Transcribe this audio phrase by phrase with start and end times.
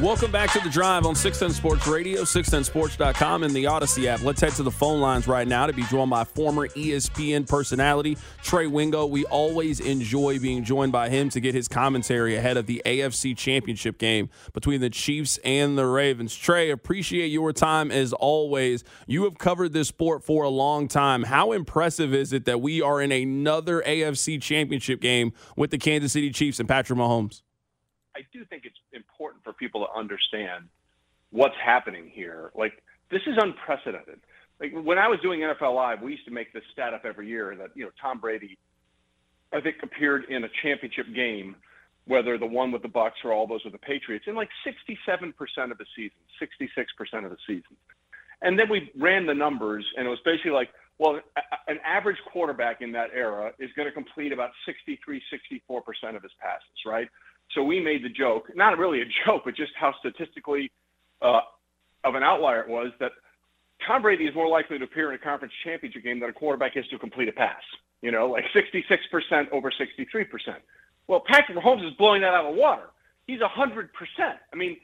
[0.00, 4.22] Welcome back to the drive on 610 Sports Radio, 610sports.com, and the Audacy app.
[4.22, 8.16] Let's head to the phone lines right now to be joined by former ESPN personality
[8.42, 9.04] Trey Wingo.
[9.04, 13.36] We always enjoy being joined by him to get his commentary ahead of the AFC
[13.36, 16.34] Championship game between the Chiefs and the Ravens.
[16.34, 18.84] Trey, appreciate your time as always.
[19.06, 21.24] You have covered this sport for a long time.
[21.24, 26.12] How impressive is it that we are in another AFC Championship game with the Kansas
[26.14, 27.42] City Chiefs and Patrick Mahomes?
[28.16, 30.64] I do think it's important for people to understand
[31.30, 32.50] what's happening here.
[32.54, 34.20] Like this is unprecedented.
[34.60, 37.28] Like when I was doing NFL Live, we used to make this stat up every
[37.28, 38.58] year that you know Tom Brady,
[39.52, 41.56] I think appeared in a championship game,
[42.06, 45.32] whether the one with the Bucks or all those with the Patriots, in like 67%
[45.70, 47.76] of the season, 66% of the season.
[48.42, 51.20] And then we ran the numbers, and it was basically like, well,
[51.68, 55.22] an average quarterback in that era is going to complete about 63,
[55.68, 57.08] 64% of his passes, right?
[57.54, 60.70] So we made the joke, not really a joke, but just how statistically
[61.22, 61.40] uh,
[62.04, 63.12] of an outlier it was that
[63.86, 66.76] Tom Brady is more likely to appear in a conference championship game than a quarterback
[66.76, 67.62] is to complete a pass.
[68.02, 70.26] You know, like 66% over 63%.
[71.06, 72.90] Well, Patrick Mahomes is blowing that out of the water.
[73.26, 73.88] He's 100%.
[74.52, 74.76] I mean,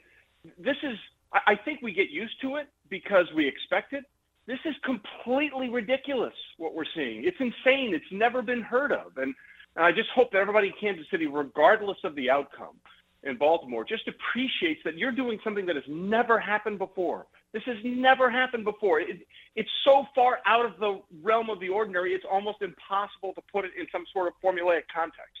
[0.57, 0.97] this is,
[1.33, 4.03] I think we get used to it because we expect it.
[4.45, 7.25] This is completely ridiculous what we're seeing.
[7.25, 7.93] It's insane.
[7.93, 9.17] It's never been heard of.
[9.17, 9.35] And
[9.77, 12.75] and I just hope that everybody in Kansas City, regardless of the outcome
[13.23, 17.27] in Baltimore, just appreciates that you're doing something that has never happened before.
[17.53, 18.99] This has never happened before.
[18.99, 19.19] It,
[19.55, 23.65] it's so far out of the realm of the ordinary, it's almost impossible to put
[23.65, 25.37] it in some sort of formulaic context.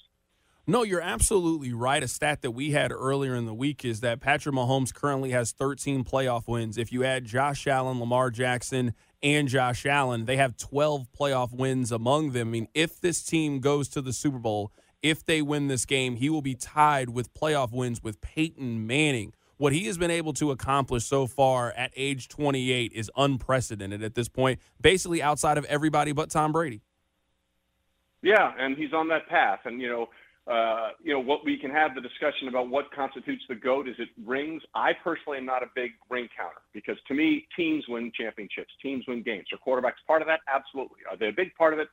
[0.69, 2.03] No, you're absolutely right.
[2.03, 5.53] A stat that we had earlier in the week is that Patrick Mahomes currently has
[5.53, 6.77] 13 playoff wins.
[6.77, 10.25] If you add Josh Allen, Lamar Jackson, and Josh Allen.
[10.25, 12.49] They have 12 playoff wins among them.
[12.49, 16.15] I mean, if this team goes to the Super Bowl, if they win this game,
[16.15, 19.33] he will be tied with playoff wins with Peyton Manning.
[19.57, 24.13] What he has been able to accomplish so far at age 28 is unprecedented at
[24.13, 26.81] this point, basically outside of everybody but Tom Brady.
[28.21, 29.61] Yeah, and he's on that path.
[29.65, 30.09] And, you know,
[30.49, 33.87] uh, you know, what we can have the discussion about what constitutes the GOAT.
[33.87, 34.61] Is it rings?
[34.73, 39.03] I personally am not a big ring counter because to me, teams win championships, teams
[39.07, 39.47] win games.
[39.51, 40.39] Are quarterbacks part of that?
[40.47, 40.99] Absolutely.
[41.09, 41.89] Are they a big part of it?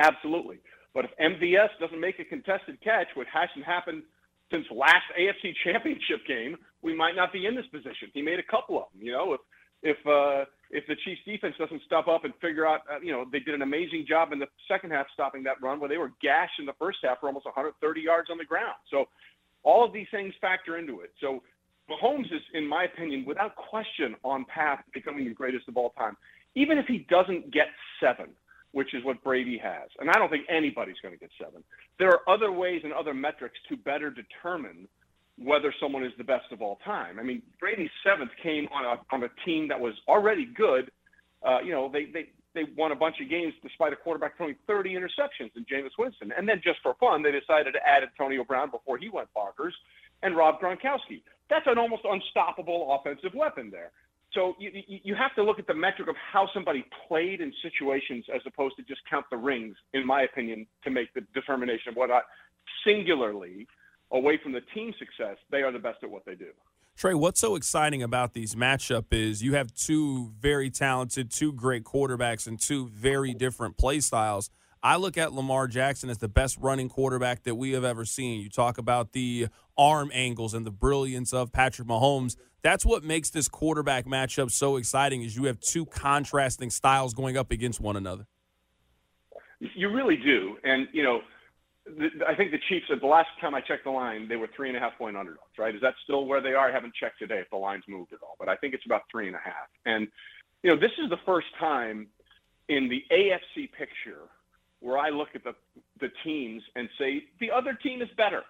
[0.00, 0.58] Absolutely.
[0.94, 4.02] But if MVS doesn't make a contested catch, which hasn't happened
[4.50, 8.10] since last AFC championship game, we might not be in this position.
[8.12, 9.02] He made a couple of them.
[9.02, 9.40] You know, if
[9.82, 13.24] if uh, if the Chiefs defense doesn't step up and figure out, uh, you know,
[13.30, 16.12] they did an amazing job in the second half stopping that run where they were
[16.20, 18.76] gashed in the first half for almost 130 yards on the ground.
[18.90, 19.06] So
[19.62, 21.12] all of these things factor into it.
[21.20, 21.42] So
[21.90, 25.90] Mahomes is, in my opinion, without question on path to becoming the greatest of all
[25.90, 26.16] time.
[26.54, 27.68] Even if he doesn't get
[28.00, 28.28] seven,
[28.72, 31.64] which is what Brady has, and I don't think anybody's going to get seven,
[31.98, 34.86] there are other ways and other metrics to better determine
[35.42, 37.18] whether someone is the best of all time.
[37.18, 40.90] I mean, Brady's seventh came on a on a team that was already good.
[41.46, 44.56] Uh, you know, they they they won a bunch of games despite a quarterback throwing
[44.66, 46.32] 30 interceptions in Jameis Winston.
[46.36, 49.72] And then just for fun, they decided to add Antonio Brown before he went bonkers
[50.22, 51.22] and Rob Gronkowski.
[51.50, 53.92] That's an almost unstoppable offensive weapon there.
[54.32, 58.26] So you, you have to look at the metric of how somebody played in situations
[58.34, 61.96] as opposed to just count the rings, in my opinion, to make the determination of
[61.96, 62.20] what I
[62.84, 63.66] singularly
[64.12, 66.50] away from the team success, they are the best at what they do.
[66.96, 71.84] Trey, what's so exciting about these matchup is you have two very talented, two great
[71.84, 74.50] quarterbacks and two very different play styles.
[74.82, 78.40] I look at Lamar Jackson as the best running quarterback that we have ever seen.
[78.40, 82.36] You talk about the arm angles and the brilliance of Patrick Mahomes.
[82.62, 87.36] That's what makes this quarterback matchup so exciting is you have two contrasting styles going
[87.36, 88.26] up against one another.
[89.60, 90.56] You really do.
[90.64, 91.20] And, you know,
[92.26, 94.68] I think the Chiefs, at the last time I checked the line, they were three
[94.68, 95.74] and a half point underdogs, right?
[95.74, 96.68] Is that still where they are?
[96.68, 99.02] I haven't checked today if the line's moved at all, but I think it's about
[99.10, 99.68] three and a half.
[99.86, 100.08] And,
[100.62, 102.08] you know, this is the first time
[102.68, 104.28] in the AFC picture
[104.80, 105.54] where I look at the,
[106.00, 108.42] the teams and say the other team is better.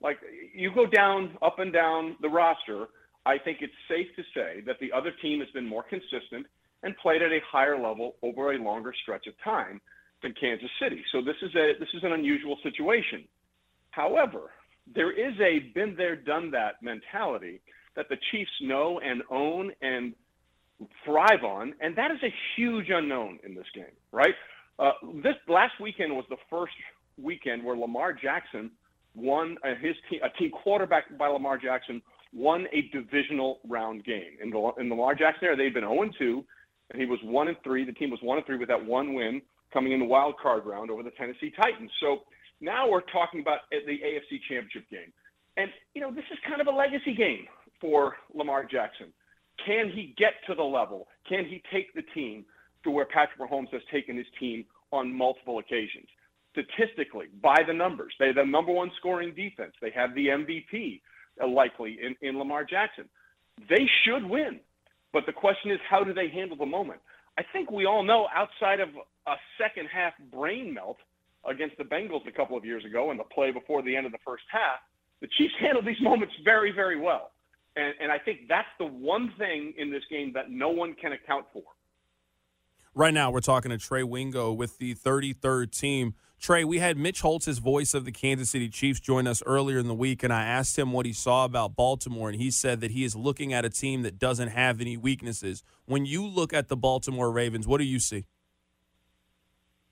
[0.00, 0.18] Like
[0.54, 2.86] you go down, up and down the roster,
[3.24, 6.46] I think it's safe to say that the other team has been more consistent
[6.82, 9.80] and played at a higher level over a longer stretch of time
[10.22, 11.02] than Kansas City.
[11.12, 13.24] So this is a this is an unusual situation.
[13.90, 14.50] However,
[14.94, 17.60] there is a been there done that mentality
[17.96, 20.14] that the Chiefs know and own and
[21.04, 24.34] thrive on, and that is a huge unknown in this game, right?
[24.78, 24.92] Uh,
[25.22, 26.74] this last weekend was the first
[27.16, 28.70] weekend where Lamar Jackson
[29.14, 32.02] won uh, his team, a team quarterback by Lamar Jackson
[32.34, 34.36] won a divisional round game.
[34.42, 36.44] In the in the Lamar Jackson era, they'd been 0 2,
[36.90, 37.84] and he was 1 and 3.
[37.86, 39.40] The team was 1 and 3 with that one win
[39.72, 41.90] coming in the wild card round over the Tennessee Titans.
[42.00, 42.20] So
[42.60, 45.12] now we're talking about the AFC Championship game.
[45.56, 47.46] And, you know, this is kind of a legacy game
[47.80, 49.12] for Lamar Jackson.
[49.64, 51.08] Can he get to the level?
[51.28, 52.44] Can he take the team
[52.84, 56.06] to where Patrick Mahomes has taken his team on multiple occasions?
[56.52, 59.72] Statistically, by the numbers, they have the number one scoring defense.
[59.80, 61.00] They have the MVP
[61.42, 63.08] uh, likely in, in Lamar Jackson.
[63.68, 64.60] They should win.
[65.12, 67.00] But the question is, how do they handle the moment?
[67.38, 68.88] I think we all know outside of
[69.26, 70.98] a second half brain melt
[71.48, 74.12] against the Bengals a couple of years ago and the play before the end of
[74.12, 74.80] the first half,
[75.20, 77.32] the Chiefs handled these moments very, very well.
[77.76, 81.12] And, and I think that's the one thing in this game that no one can
[81.12, 81.62] account for.
[82.94, 86.14] Right now, we're talking to Trey Wingo with the 33rd team.
[86.38, 89.88] Trey, we had Mitch Holthus voice of the Kansas City Chiefs join us earlier in
[89.88, 92.90] the week, and I asked him what he saw about Baltimore, and he said that
[92.90, 95.62] he is looking at a team that doesn't have any weaknesses.
[95.86, 98.26] When you look at the Baltimore Ravens, what do you see?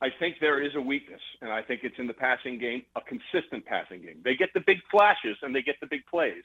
[0.00, 3.00] I think there is a weakness, and I think it's in the passing game, a
[3.00, 4.20] consistent passing game.
[4.22, 6.42] They get the big flashes and they get the big plays,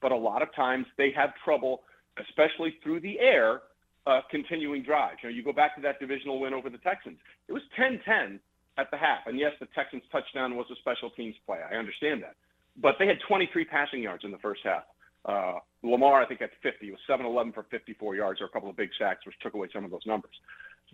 [0.00, 1.82] but a lot of times they have trouble,
[2.18, 3.60] especially through the air,
[4.06, 5.18] uh, continuing drives.
[5.22, 7.18] You know, you go back to that divisional win over the Texans.
[7.48, 8.40] It was 10-10
[8.78, 11.58] at the half, and yes, the Texans' touchdown was a special teams play.
[11.70, 12.36] I understand that,
[12.76, 14.84] but they had 23 passing yards in the first half.
[15.24, 18.70] Uh, Lamar, I think, at 50, it was 7-11 for 54 yards, or a couple
[18.70, 20.34] of big sacks, which took away some of those numbers.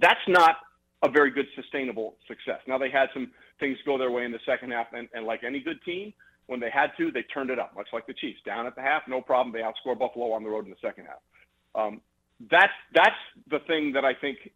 [0.00, 0.56] That's not
[1.02, 2.60] a very good sustainable success.
[2.66, 3.30] Now they had some
[3.60, 6.12] things go their way in the second half, and, and like any good team,
[6.46, 8.40] when they had to, they turned it up, much like the Chiefs.
[8.44, 9.52] Down at the half, no problem.
[9.52, 11.20] They outscore Buffalo on the road in the second half.
[11.74, 12.00] Um,
[12.50, 13.20] that's that's
[13.50, 14.50] the thing that I think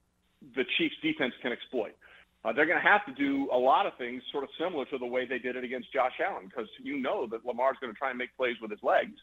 [0.56, 1.94] the Chiefs defense can exploit.
[2.44, 4.98] Uh, they're going to have to do a lot of things sort of similar to
[4.98, 7.98] the way they did it against Josh Allen, because you know that Lamar's going to
[7.98, 9.14] try and make plays with his legs,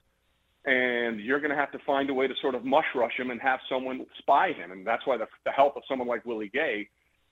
[0.65, 3.29] and you're going to have to find a way to sort of mush rush him
[3.29, 6.49] and have someone spy him, and that's why the, the help of someone like Willie
[6.53, 6.87] Gay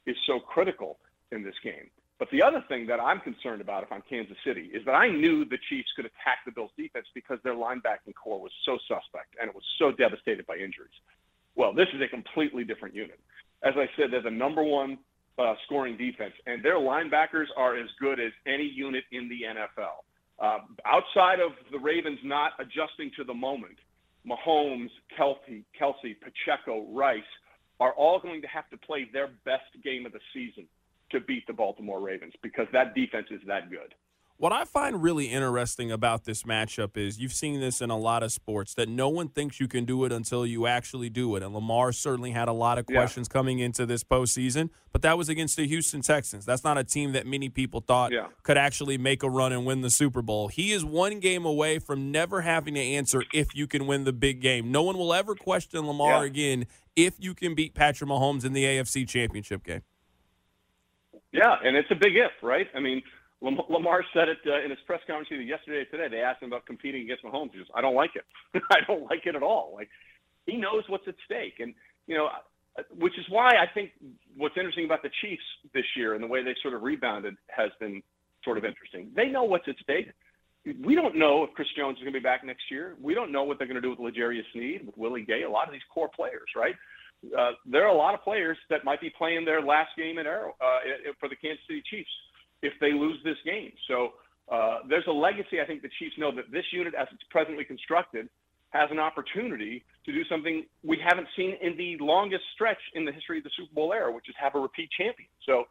[0.05, 0.97] is so critical
[1.31, 1.89] in this game.
[2.19, 5.07] But the other thing that I'm concerned about if I'm Kansas City is that I
[5.07, 9.35] knew the Chiefs could attack the Bills defense because their linebacking core was so suspect
[9.39, 10.95] and it was so devastated by injuries.
[11.55, 13.19] Well, this is a completely different unit.
[13.61, 14.97] As I said, they're the number one
[15.37, 20.03] uh, scoring defense, and their linebackers are as good as any unit in the NFL.
[20.39, 23.77] Uh, outside of the Ravens not adjusting to the moment,
[24.27, 27.21] Mahomes, Kelce, Kelce, Pacheco, Rice–
[27.79, 30.65] are all going to have to play their best game of the season
[31.11, 33.93] to beat the Baltimore Ravens because that defense is that good.
[34.39, 38.21] What I find really interesting about this matchup is you've seen this in a lot
[38.21, 41.41] of sports that no one thinks you can do it until you actually do it.
[41.41, 43.33] And Lamar certainly had a lot of questions yeah.
[43.33, 46.45] coming into this postseason, but that was against the Houston Texans.
[46.45, 48.27] That's not a team that many people thought yeah.
[48.43, 50.49] could actually make a run and win the Super Bowl.
[50.49, 54.13] He is one game away from never having to answer if you can win the
[54.13, 54.71] big game.
[54.71, 56.29] No one will ever question Lamar yeah.
[56.29, 59.81] again if you can beat Patrick Mahomes in the AFC Championship game.
[61.31, 62.67] Yeah, and it's a big if, right?
[62.75, 63.01] I mean,
[63.41, 66.07] Lamar said it uh, in his press conference either yesterday or today.
[66.09, 67.51] They asked him about competing against Mahomes.
[67.51, 68.25] He goes, "I don't like it.
[68.71, 69.89] I don't like it at all." Like
[70.45, 71.73] he knows what's at stake, and
[72.07, 73.91] you know, uh, which is why I think
[74.35, 77.69] what's interesting about the Chiefs this year and the way they sort of rebounded has
[77.79, 78.01] been
[78.43, 79.11] sort of interesting.
[79.15, 80.11] They know what's at stake.
[80.83, 82.95] We don't know if Chris Jones is going to be back next year.
[83.01, 85.49] We don't know what they're going to do with L'Jarius Sneed, with Willie Gay, a
[85.49, 86.75] lot of these core players, right?
[87.37, 90.27] Uh, there are a lot of players that might be playing their last game in
[90.27, 92.09] Arrow uh, for the Kansas City Chiefs
[92.61, 93.71] if they lose this game.
[93.87, 94.13] So
[94.51, 97.65] uh, there's a legacy I think the Chiefs know that this unit, as it's presently
[97.65, 98.29] constructed,
[98.69, 103.11] has an opportunity to do something we haven't seen in the longest stretch in the
[103.11, 105.29] history of the Super Bowl era, which is have a repeat champion.
[105.45, 105.65] So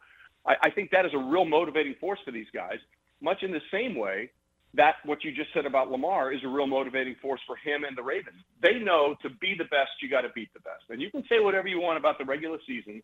[0.45, 2.77] I, I think that is a real motivating force for these guys,
[3.21, 4.31] much in the same way
[4.73, 7.97] that what you just said about Lamar is a real motivating force for him and
[7.97, 8.37] the Ravens.
[8.61, 10.83] They know to be the best, you got to beat the best.
[10.89, 13.01] And you can say whatever you want about the regular season,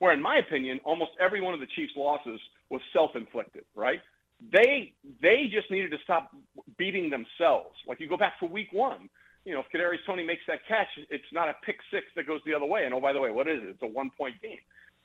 [0.00, 3.64] where, in my opinion, almost every one of the Chiefs' losses was self-inflicted.
[3.76, 4.00] Right?
[4.52, 4.92] They
[5.22, 6.34] they just needed to stop
[6.76, 7.76] beating themselves.
[7.86, 9.08] Like you go back to Week One.
[9.44, 12.40] You know, if Kadarius Toney makes that catch, it's not a pick six that goes
[12.44, 12.84] the other way.
[12.84, 13.70] And oh, by the way, what is it?
[13.70, 14.58] It's a one-point game.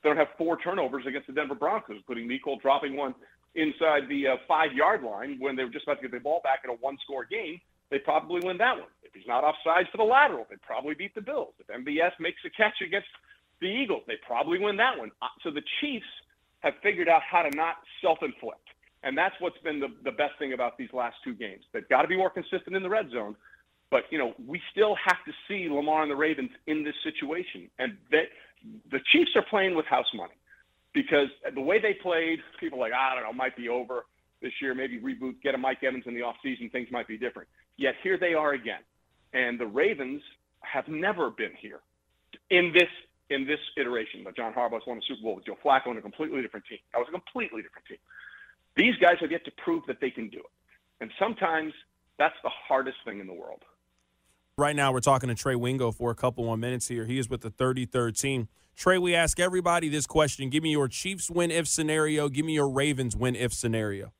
[0.03, 3.15] They don't have four turnovers against the Denver Broncos, including Mecole dropping one
[3.55, 6.59] inside the uh, five-yard line when they were just about to get the ball back
[6.65, 7.61] in a one-score game.
[7.89, 8.91] They probably win that one.
[9.03, 11.53] If he's not offsides for the lateral, they probably beat the Bills.
[11.59, 13.07] If MVS makes a catch against
[13.65, 15.11] the Eagles, they probably win that one.
[15.21, 16.05] Uh, so the Chiefs
[16.59, 18.67] have figured out how to not self-inflict.
[19.03, 21.63] And that's what's been the, the best thing about these last two games.
[21.71, 23.35] They've got to be more consistent in the red zone.
[23.91, 27.69] But, you know, we still have to see Lamar and the Ravens in this situation.
[27.77, 28.25] And they,
[28.91, 30.33] the Chiefs are playing with house money
[30.93, 34.05] because the way they played, people like, I don't know, might be over
[34.41, 37.47] this year, maybe reboot, get a Mike Evans in the offseason, things might be different.
[37.77, 38.81] Yet here they are again.
[39.33, 40.21] And the Ravens
[40.61, 41.81] have never been here
[42.49, 42.89] in this
[43.29, 44.21] in this iteration.
[44.23, 46.79] But John Harbaugh's won the Super Bowl with Joe Flacco and a completely different team.
[46.93, 47.97] That was a completely different team.
[48.75, 50.45] These guys have yet to prove that they can do it.
[51.01, 51.73] And sometimes
[52.17, 53.63] that's the hardest thing in the world.
[54.57, 57.05] Right now, we're talking to Trey Wingo for a couple more minutes here.
[57.05, 58.47] He is with the 33rd team.
[58.77, 60.49] Trey, we ask everybody this question.
[60.49, 62.29] Give me your Chiefs win if scenario.
[62.29, 64.13] Give me your Ravens win if scenario.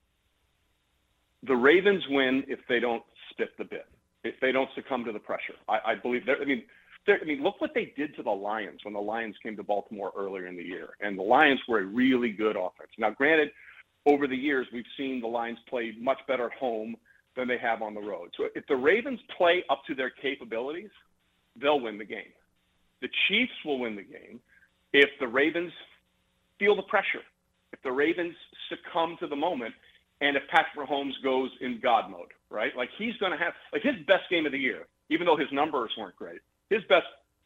[1.44, 3.86] The Ravens win if they don't spit the bit,
[4.24, 5.54] if they don't succumb to the pressure.
[5.70, 6.24] I, I believe.
[6.28, 6.64] I mean,
[7.08, 10.12] I mean, look what they did to the Lions when the Lions came to Baltimore
[10.18, 12.90] earlier in the year, and the Lions were a really good offense.
[12.98, 13.52] Now, granted,
[14.06, 16.96] over the years, we've seen the Lions play much better at home
[17.36, 18.30] than they have on the road.
[18.38, 20.90] So if the Ravens play up to their capabilities,
[21.60, 22.34] they'll win the game.
[23.02, 24.40] The Chiefs will win the game
[24.94, 25.74] if the Ravens
[26.60, 27.24] feel the pressure,
[27.74, 28.36] if the Ravens
[28.70, 29.74] succumb to the moment,
[30.22, 32.76] and if Patrick Mahomes goes in God mode, right?
[32.76, 35.52] Like he's going to have like his best game of the year, even though his
[35.52, 36.40] numbers weren't great.
[36.70, 37.06] His best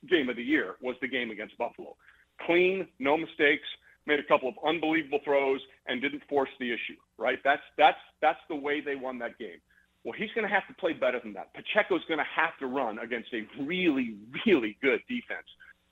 [0.09, 1.95] game of the year was the game against Buffalo.
[2.45, 3.67] Clean, no mistakes,
[4.05, 7.39] made a couple of unbelievable throws and didn't force the issue, right?
[7.43, 9.59] That's that's that's the way they won that game.
[10.03, 11.53] Well, he's going to have to play better than that.
[11.53, 15.45] Pacheco's going to have to run against a really, really good defense.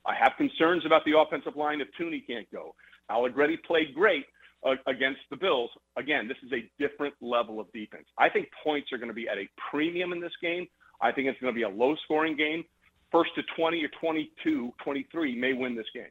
[0.05, 2.73] I have concerns about the offensive line if Thuney can't go.
[3.09, 4.25] Allegretti played great
[4.65, 5.69] uh, against the Bills.
[5.97, 8.05] Again, this is a different level of defense.
[8.17, 10.67] I think points are going to be at a premium in this game.
[11.01, 12.63] I think it's going to be a low scoring game.
[13.11, 16.05] First to 20 or 22, 23 may win this game.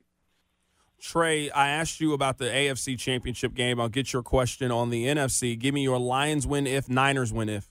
[1.00, 3.78] Trey, I asked you about the AFC Championship game.
[3.78, 5.58] I'll get your question on the NFC.
[5.58, 7.70] Give me your Lions win if, Niners win if.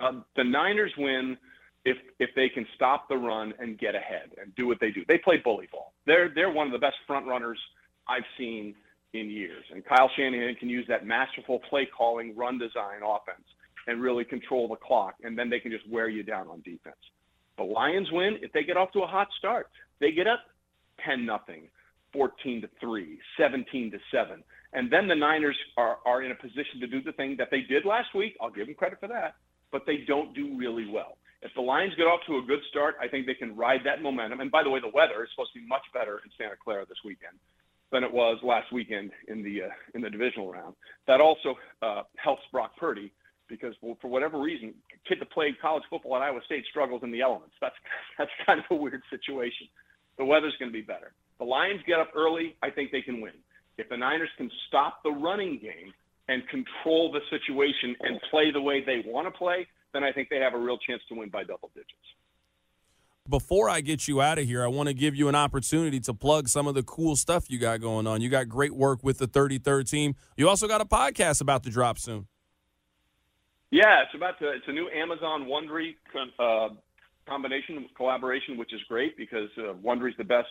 [0.00, 1.36] Um, the Niners win
[1.84, 5.04] if if they can stop the run and get ahead and do what they do.
[5.06, 5.92] They play bully ball.
[6.06, 7.58] They're they're one of the best front runners
[8.08, 8.74] I've seen
[9.12, 9.64] in years.
[9.72, 13.46] And Kyle Shanahan can use that masterful play calling, run design offense
[13.86, 16.96] and really control the clock, and then they can just wear you down on defense.
[17.56, 19.68] The Lions win if they get off to a hot start.
[20.00, 20.40] They get up
[21.04, 21.68] 10 nothing,
[22.12, 24.42] 14 to 3, 17 to 7.
[24.72, 27.60] And then the Niners are, are in a position to do the thing that they
[27.60, 28.36] did last week.
[28.40, 29.36] I'll give them credit for that,
[29.70, 31.16] but they don't do really well.
[31.42, 34.02] If the Lions get off to a good start, I think they can ride that
[34.02, 34.40] momentum.
[34.40, 36.86] And by the way, the weather is supposed to be much better in Santa Clara
[36.88, 37.38] this weekend
[37.92, 40.74] than it was last weekend in the uh, in the divisional round.
[41.06, 43.12] That also uh, helps Brock Purdy
[43.48, 44.74] because for whatever reason,
[45.08, 47.54] kid that played college football at Iowa State struggles in the elements.
[47.60, 47.74] That's
[48.18, 49.68] that's kind of a weird situation.
[50.18, 51.12] The weather's going to be better.
[51.38, 52.56] The Lions get up early.
[52.62, 53.32] I think they can win.
[53.76, 55.92] If the Niners can stop the running game
[56.28, 60.28] and control the situation and play the way they want to play, then I think
[60.28, 61.92] they have a real chance to win by double digits.
[63.28, 66.12] Before I get you out of here, I want to give you an opportunity to
[66.12, 68.20] plug some of the cool stuff you got going on.
[68.20, 70.14] You got great work with the 33rd team.
[70.36, 72.26] You also got a podcast about to drop soon.
[73.74, 75.96] Yeah, it's about to, it's a new Amazon Wondery
[76.38, 76.76] uh,
[77.28, 80.46] combination collaboration, which is great because uh, Wondery is the best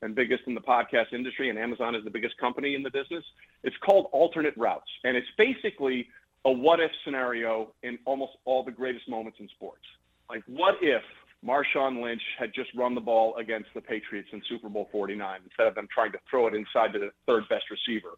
[0.00, 3.22] and biggest in the podcast industry, and Amazon is the biggest company in the business.
[3.62, 6.08] It's called Alternate Routes, and it's basically
[6.46, 9.84] a what if scenario in almost all the greatest moments in sports.
[10.30, 11.02] Like, what if
[11.46, 15.66] Marshawn Lynch had just run the ball against the Patriots in Super Bowl 49 instead
[15.66, 18.16] of them trying to throw it inside to the third best receiver?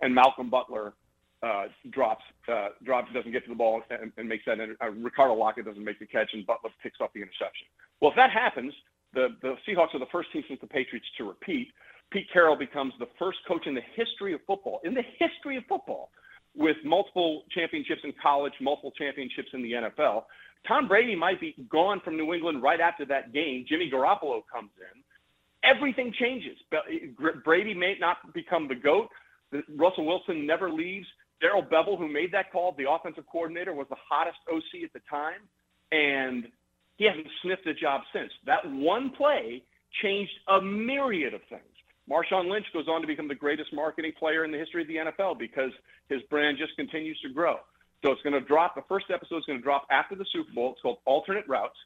[0.00, 0.94] And Malcolm Butler
[1.42, 4.58] uh, drops, uh, drops, doesn't get to the ball and, and makes that.
[4.60, 7.66] Uh, Ricardo Lockette doesn't make the catch, and Butler picks off the interception.
[8.00, 8.74] Well, if that happens,
[9.14, 11.68] the the Seahawks are the first team since the Patriots to repeat.
[12.10, 15.64] Pete Carroll becomes the first coach in the history of football, in the history of
[15.68, 16.10] football,
[16.56, 20.24] with multiple championships in college, multiple championships in the NFL.
[20.66, 23.64] Tom Brady might be gone from New England right after that game.
[23.68, 25.02] Jimmy Garoppolo comes in.
[25.62, 26.58] everything changes.
[27.44, 29.08] Brady may not become the GOAT.
[29.76, 31.06] Russell Wilson never leaves.
[31.40, 35.00] Darrell Bevell, who made that call, the offensive coordinator, was the hottest OC at the
[35.08, 35.40] time,
[35.90, 36.46] and
[36.96, 38.30] he hasn't sniffed a job since.
[38.46, 39.62] That one play
[40.02, 41.62] changed a myriad of things.
[42.10, 44.96] Marshawn Lynch goes on to become the greatest marketing player in the history of the
[44.96, 45.70] NFL because
[46.08, 47.56] his brand just continues to grow.
[48.04, 48.74] So it's going to drop.
[48.74, 50.72] The first episode is going to drop after the Super Bowl.
[50.72, 51.76] It's called Alternate Routes.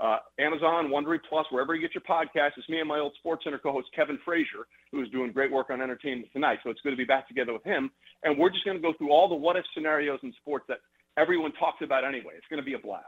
[0.00, 2.50] Uh, Amazon, Wondery Plus, wherever you get your podcast.
[2.56, 5.70] It's me and my old Sports Center co-host Kevin Frazier, who is doing great work
[5.70, 6.58] on entertainment tonight.
[6.64, 7.90] So it's good to be back together with him.
[8.24, 10.78] And we're just going to go through all the what-if scenarios in sports that
[11.16, 12.32] everyone talks about anyway.
[12.36, 13.06] It's going to be a blast.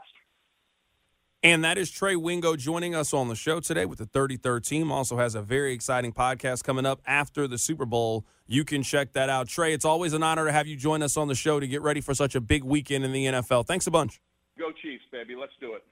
[1.43, 4.91] And that is Trey Wingo joining us on the show today with the 33rd team.
[4.91, 8.25] Also has a very exciting podcast coming up after the Super Bowl.
[8.47, 9.47] You can check that out.
[9.47, 11.81] Trey, it's always an honor to have you join us on the show to get
[11.83, 13.67] ready for such a big weekend in the NFL.
[13.67, 14.19] Thanks a bunch.
[14.57, 15.35] Go Chiefs, baby.
[15.35, 15.83] Let's do it.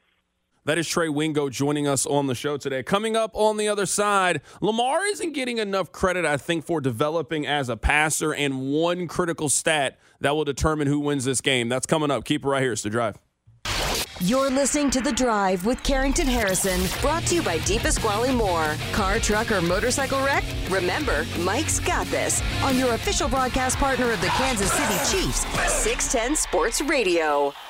[0.65, 2.81] That is Trey Wingo joining us on the show today.
[2.81, 7.45] Coming up on the other side, Lamar isn't getting enough credit, I think, for developing
[7.45, 11.69] as a passer and one critical stat that will determine who wins this game.
[11.69, 12.25] That's coming up.
[12.25, 12.72] Keep it right here.
[12.72, 13.19] It's the drive.
[14.22, 18.75] You're listening to The Drive with Carrington Harrison, brought to you by DiPasquale Moore.
[18.91, 20.43] Car, truck, or motorcycle wreck?
[20.69, 25.41] Remember, Mike's got this on your official broadcast partner of the Kansas City Chiefs,
[25.84, 27.53] 610 Sports Radio.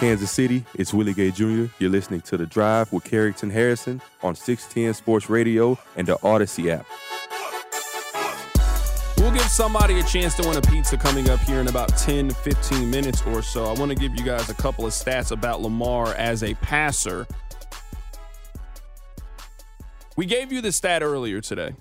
[0.00, 1.66] Kansas City, it's Willie Gay Jr.
[1.78, 6.68] You're listening to The Drive with Carrington Harrison on 610 Sports Radio and the Audacy
[6.70, 6.86] app.
[9.18, 12.30] We'll give somebody a chance to win a pizza coming up here in about 10,
[12.30, 13.64] 15 minutes or so.
[13.64, 17.26] I want to give you guys a couple of stats about Lamar as a passer.
[20.16, 21.74] We gave you the stat earlier today.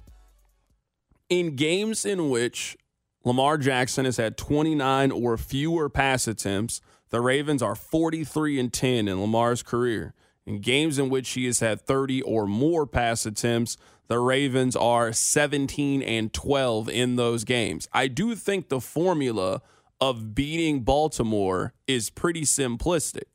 [1.29, 2.77] In games in which
[3.25, 6.79] Lamar Jackson has had 29 or fewer pass attempts,
[7.13, 10.15] the Ravens are 43 and 10 in Lamar's career.
[10.47, 15.13] In games in which he has had 30 or more pass attempts, the Ravens are
[15.13, 17.87] 17 and 12 in those games.
[17.93, 19.61] I do think the formula
[20.01, 23.25] of beating Baltimore is pretty simplistic.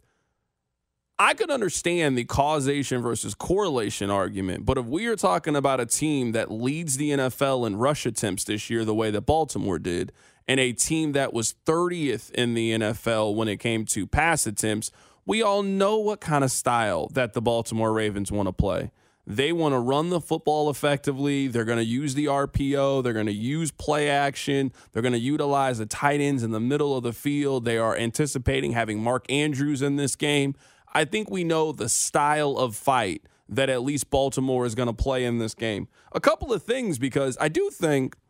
[1.17, 5.87] I could understand the causation versus correlation argument, but if we are talking about a
[5.87, 10.11] team that leads the NFL in rush attempts this year the way that Baltimore did,
[10.49, 14.91] and a team that was 30th in the NFL when it came to pass attempts,
[15.27, 18.91] we all know what kind of style that the Baltimore Ravens want to play.
[19.27, 21.49] They want to run the football effectively.
[21.49, 23.05] They're going to use the RPO.
[23.05, 24.73] They're going to use play action.
[24.93, 27.67] They're going to utilize the tight ends in the middle of the field.
[27.67, 30.55] They are anticipating having Mark Andrews in this game.
[30.95, 34.95] I think we know the style of fight that at least Baltimore is going to
[34.95, 35.89] play in this game.
[36.13, 38.17] A couple of things because I do think–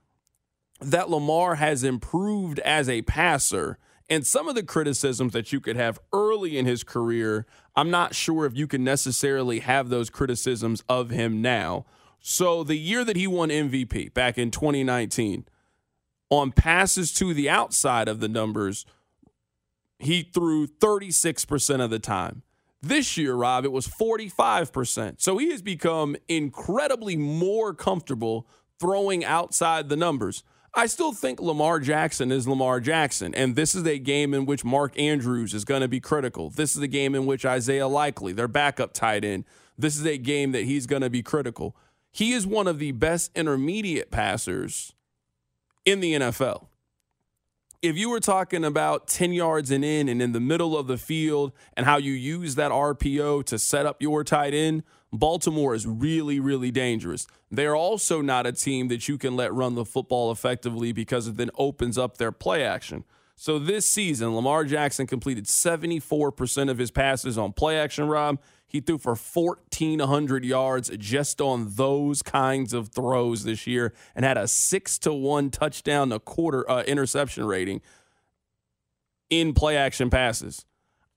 [0.81, 3.79] that Lamar has improved as a passer.
[4.11, 8.15] And some of the criticisms that you could have early in his career, I'm not
[8.15, 11.85] sure if you can necessarily have those criticisms of him now.
[12.21, 15.45] So, the year that he won MVP back in 2019,
[16.31, 18.85] on passes to the outside of the numbers,
[19.99, 22.43] he threw 36% of the time.
[22.81, 25.21] This year, Rob, it was 45%.
[25.21, 28.47] So he has become incredibly more comfortable
[28.79, 30.45] throwing outside the numbers.
[30.75, 33.35] I still think Lamar Jackson is Lamar Jackson.
[33.35, 36.51] And this is a game in which Mark Andrews is going to be critical.
[36.51, 39.45] This is a game in which Isaiah Likely, their backup tight end,
[39.77, 41.77] this is a game that he's going to be critical.
[42.11, 44.93] He is one of the best intermediate passers
[45.85, 46.67] in the NFL.
[47.81, 50.99] If you were talking about 10 yards and in and in the middle of the
[50.99, 55.87] field and how you use that RPO to set up your tight end, Baltimore is
[55.87, 57.27] really, really dangerous.
[57.51, 61.37] They're also not a team that you can let run the football effectively because it
[61.37, 63.05] then opens up their play action.
[63.35, 68.41] So this season, Lamar Jackson completed 74% of his passes on play action, Rob.
[68.67, 74.37] He threw for 1,400 yards just on those kinds of throws this year and had
[74.37, 77.81] a 6 to 1 touchdown to quarter uh, interception rating
[79.31, 80.67] in play action passes.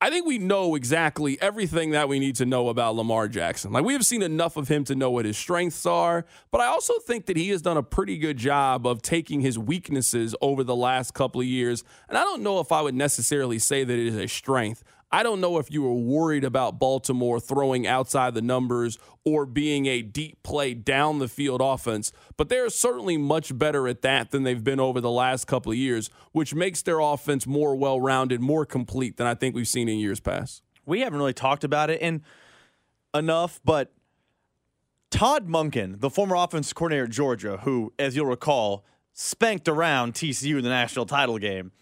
[0.03, 3.71] I think we know exactly everything that we need to know about Lamar Jackson.
[3.71, 6.65] Like we have seen enough of him to know what his strengths are, but I
[6.65, 10.63] also think that he has done a pretty good job of taking his weaknesses over
[10.63, 11.83] the last couple of years.
[12.09, 14.83] And I don't know if I would necessarily say that it is a strength.
[15.13, 19.85] I don't know if you were worried about Baltimore throwing outside the numbers or being
[19.85, 24.43] a deep play down the field offense, but they're certainly much better at that than
[24.43, 28.39] they've been over the last couple of years, which makes their offense more well rounded,
[28.39, 30.63] more complete than I think we've seen in years past.
[30.85, 32.23] We haven't really talked about it in
[33.13, 33.91] enough, but
[35.09, 40.57] Todd Monken, the former offensive coordinator at Georgia, who, as you'll recall, spanked around TCU
[40.57, 41.73] in the national title game,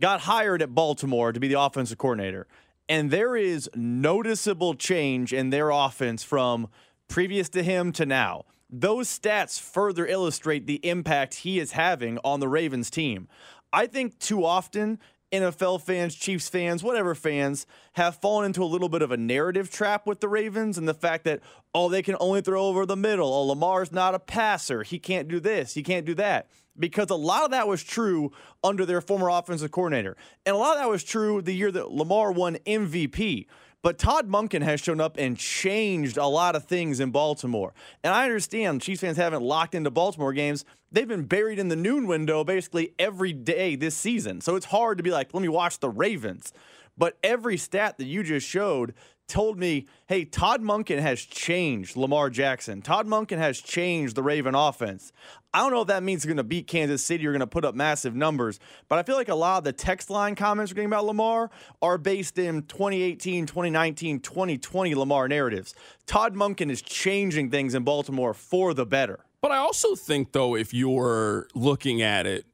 [0.00, 2.46] got hired at Baltimore to be the offensive coordinator
[2.88, 6.68] and there is noticeable change in their offense from
[7.08, 8.44] previous to him to now.
[8.70, 13.28] Those stats further illustrate the impact he is having on the Ravens team.
[13.72, 14.98] I think too often
[15.32, 19.70] NFL fans, Chiefs fans, whatever fans have fallen into a little bit of a narrative
[19.70, 21.40] trap with the Ravens and the fact that,
[21.74, 23.32] oh, they can only throw over the middle.
[23.32, 24.82] Oh, Lamar's not a passer.
[24.82, 25.74] He can't do this.
[25.74, 26.48] He can't do that
[26.78, 30.16] because a lot of that was true under their former offensive coordinator.
[30.46, 33.46] And a lot of that was true the year that Lamar won MVP.
[33.80, 37.72] But Todd Monken has shown up and changed a lot of things in Baltimore.
[38.02, 40.64] And I understand Chiefs fans haven't locked into Baltimore games.
[40.90, 44.40] They've been buried in the noon window basically every day this season.
[44.40, 46.52] So it's hard to be like, let me watch the Ravens.
[46.96, 48.94] But every stat that you just showed
[49.28, 52.82] told me, hey, Todd Monken has changed Lamar Jackson.
[52.82, 55.12] Todd Monken has changed the Raven offense.
[55.52, 57.46] I don't know if that means you're going to beat Kansas City or going to
[57.46, 60.72] put up massive numbers, but I feel like a lot of the text line comments
[60.72, 65.74] we're getting about Lamar are based in 2018, 2019, 2020 Lamar narratives.
[66.06, 69.20] Todd Monken is changing things in Baltimore for the better.
[69.40, 72.46] But I also think, though, if you're looking at it,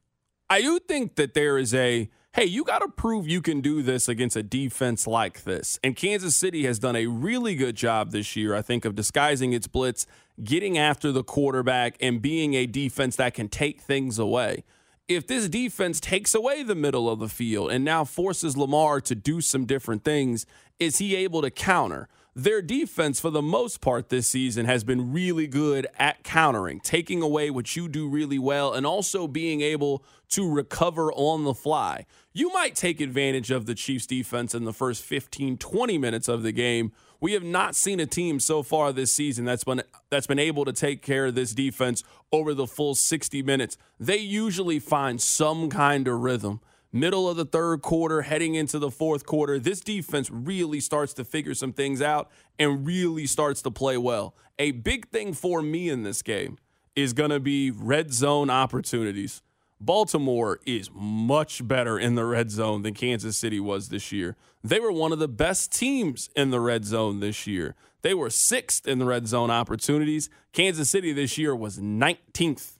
[0.49, 3.81] I do think that there is a hey, you got to prove you can do
[3.81, 5.79] this against a defense like this.
[5.81, 9.53] And Kansas City has done a really good job this year, I think, of disguising
[9.53, 10.05] its blitz,
[10.43, 14.65] getting after the quarterback, and being a defense that can take things away.
[15.07, 19.15] If this defense takes away the middle of the field and now forces Lamar to
[19.15, 20.45] do some different things,
[20.77, 22.09] is he able to counter?
[22.35, 27.21] Their defense, for the most part this season, has been really good at countering, taking
[27.21, 32.05] away what you do really well, and also being able to recover on the fly.
[32.33, 36.43] You might take advantage of the Chiefs' defense in the first 15, 20 minutes of
[36.43, 36.91] the game.
[37.21, 40.65] We have not seen a team so far this season that's been that's been able
[40.65, 43.77] to take care of this defense over the full 60 minutes.
[43.97, 46.59] They usually find some kind of rhythm
[46.95, 51.25] middle of the third quarter, heading into the fourth quarter, this defense really starts to
[51.25, 54.33] figure some things out and really starts to play well.
[54.57, 56.57] A big thing for me in this game
[56.95, 59.41] is going to be red zone opportunities.
[59.81, 64.37] Baltimore is much better in the red zone than Kansas City was this year.
[64.63, 67.75] They were one of the best teams in the red zone this year.
[68.01, 70.29] They were sixth in the red zone opportunities.
[70.53, 72.74] Kansas City this year was 19th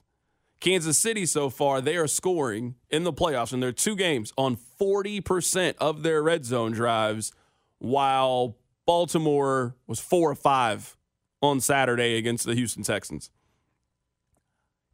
[0.60, 4.56] Kansas City so far, they are scoring in the playoffs in their two games on
[4.80, 7.32] 40% of their red zone drives,
[7.78, 10.96] while Baltimore was four or five
[11.42, 13.30] on Saturday against the Houston Texans.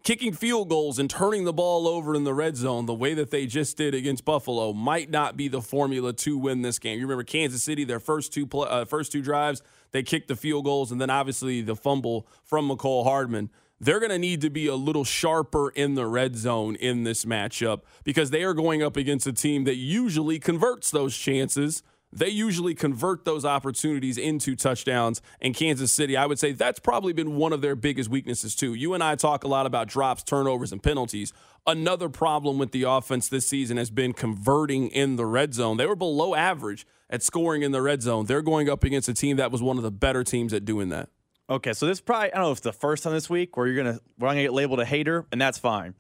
[0.03, 3.31] Kicking field goals and turning the ball over in the red zone the way that
[3.31, 6.99] they just did against Buffalo might not be the formula to win this game.
[6.99, 10.35] You remember Kansas City, their first two play, uh, first two drives, they kicked the
[10.35, 13.49] field goals and then obviously the fumble from Mecole Hardman
[13.83, 17.25] they're going to need to be a little sharper in the red zone in this
[17.25, 21.83] matchup because they are going up against a team that usually converts those chances.
[22.13, 25.21] They usually convert those opportunities into touchdowns.
[25.41, 28.73] And Kansas City, I would say that's probably been one of their biggest weaknesses, too.
[28.75, 31.33] You and I talk a lot about drops, turnovers, and penalties.
[31.67, 35.77] Another problem with the offense this season has been converting in the red zone.
[35.77, 38.27] They were below average at scoring in the red zone.
[38.27, 40.91] They're going up against a team that was one of the better teams at doing
[40.91, 41.09] that.
[41.51, 43.67] Okay, so this probably I don't know if it's the first time this week where
[43.67, 45.95] you're gonna where I'm gonna get labeled a hater, and that's fine.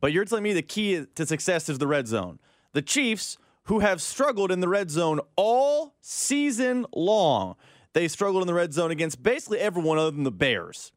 [0.00, 2.40] But you're telling me the key to success is the red zone.
[2.72, 7.54] The Chiefs, who have struggled in the red zone all season long,
[7.92, 10.90] they struggled in the red zone against basically everyone other than the Bears.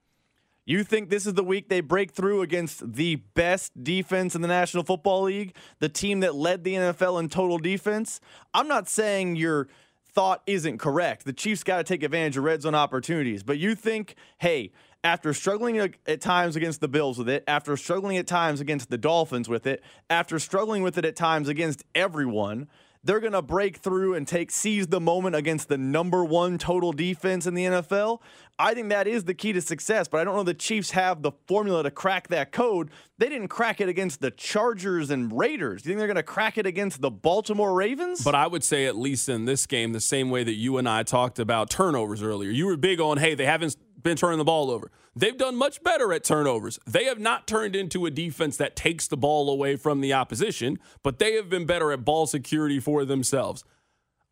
[0.68, 4.48] You think this is the week they break through against the best defense in the
[4.48, 8.20] National Football League, the team that led the NFL in total defense?
[8.52, 9.68] I'm not saying you're
[10.16, 11.26] thought isn't correct.
[11.26, 13.44] The Chiefs got to take advantage of red zone opportunities.
[13.44, 14.72] But you think, hey,
[15.04, 18.98] after struggling at times against the Bills with it, after struggling at times against the
[18.98, 22.68] Dolphins with it, after struggling with it at times against everyone,
[23.06, 26.92] they're going to break through and take seize the moment against the number one total
[26.92, 28.20] defense in the NFL.
[28.58, 31.22] I think that is the key to success, but I don't know the Chiefs have
[31.22, 32.90] the formula to crack that code.
[33.18, 35.84] They didn't crack it against the Chargers and Raiders.
[35.84, 38.24] Do you think they're going to crack it against the Baltimore Ravens?
[38.24, 40.90] But I would say, at least in this game, the same way that you and
[40.90, 42.50] I talked about turnovers earlier.
[42.50, 44.90] You were big on, hey, they haven't been turning the ball over.
[45.16, 46.78] They've done much better at turnovers.
[46.86, 50.78] They have not turned into a defense that takes the ball away from the opposition,
[51.04, 53.64] but they have been better at ball security for themselves.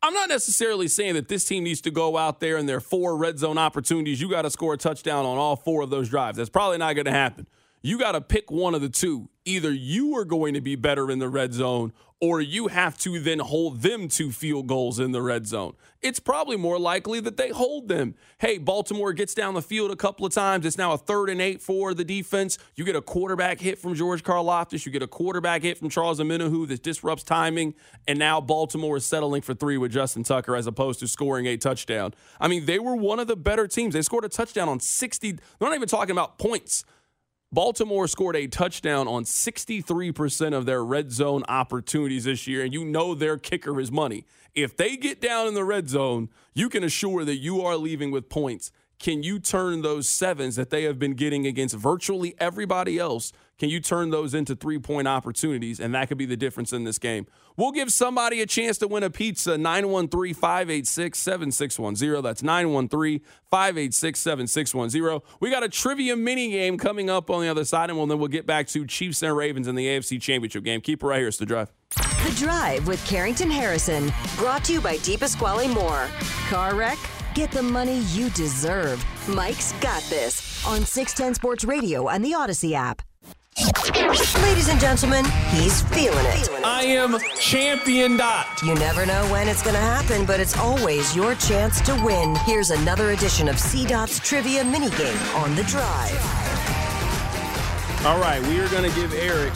[0.02, 3.16] I'm not necessarily saying that this team needs to go out there and their four
[3.16, 6.36] red zone opportunities, you got to score a touchdown on all four of those drives.
[6.36, 7.46] That's probably not going to happen.
[7.86, 9.28] You got to pick one of the two.
[9.44, 13.20] Either you are going to be better in the red zone or you have to
[13.20, 15.74] then hold them to field goals in the red zone.
[16.00, 18.14] It's probably more likely that they hold them.
[18.38, 20.64] Hey, Baltimore gets down the field a couple of times.
[20.64, 22.56] It's now a third and eight for the defense.
[22.74, 24.86] You get a quarterback hit from George Karlaftis.
[24.86, 27.74] You get a quarterback hit from Charles Omenihu that disrupts timing.
[28.08, 31.58] And now Baltimore is settling for three with Justin Tucker as opposed to scoring a
[31.58, 32.14] touchdown.
[32.40, 33.92] I mean, they were one of the better teams.
[33.92, 35.32] They scored a touchdown on 60.
[35.32, 36.86] They're not even talking about points.
[37.52, 42.84] Baltimore scored a touchdown on 63% of their red zone opportunities this year, and you
[42.84, 44.24] know their kicker is money.
[44.54, 48.10] If they get down in the red zone, you can assure that you are leaving
[48.10, 48.72] with points.
[48.98, 53.68] Can you turn those sevens that they have been getting against virtually everybody else can
[53.68, 55.78] you turn those into three point opportunities?
[55.78, 57.26] And that could be the difference in this game.
[57.56, 62.22] We'll give somebody a chance to win a pizza 913 586 7610.
[62.22, 65.30] That's 913 586 7610.
[65.38, 68.28] We got a trivia mini game coming up on the other side, and then we'll
[68.28, 70.80] get back to Chiefs and Ravens in the AFC Championship game.
[70.80, 71.28] Keep it right here.
[71.28, 71.70] It's the drive.
[71.94, 76.08] The Drive with Carrington Harrison, brought to you by DiPasquale Moore.
[76.48, 76.98] Car wreck?
[77.34, 79.04] Get the money you deserve.
[79.28, 83.02] Mike's got this on 610 Sports Radio and the Audacy app.
[84.40, 86.48] Ladies and gentlemen, he's feeling it.
[86.64, 88.46] I am champion dot.
[88.62, 92.36] You never know when it's going to happen, but it's always your chance to win.
[92.46, 96.16] Here's another edition of C Dot's trivia minigame on the drive.
[98.06, 99.52] All right, we are going to give Eric.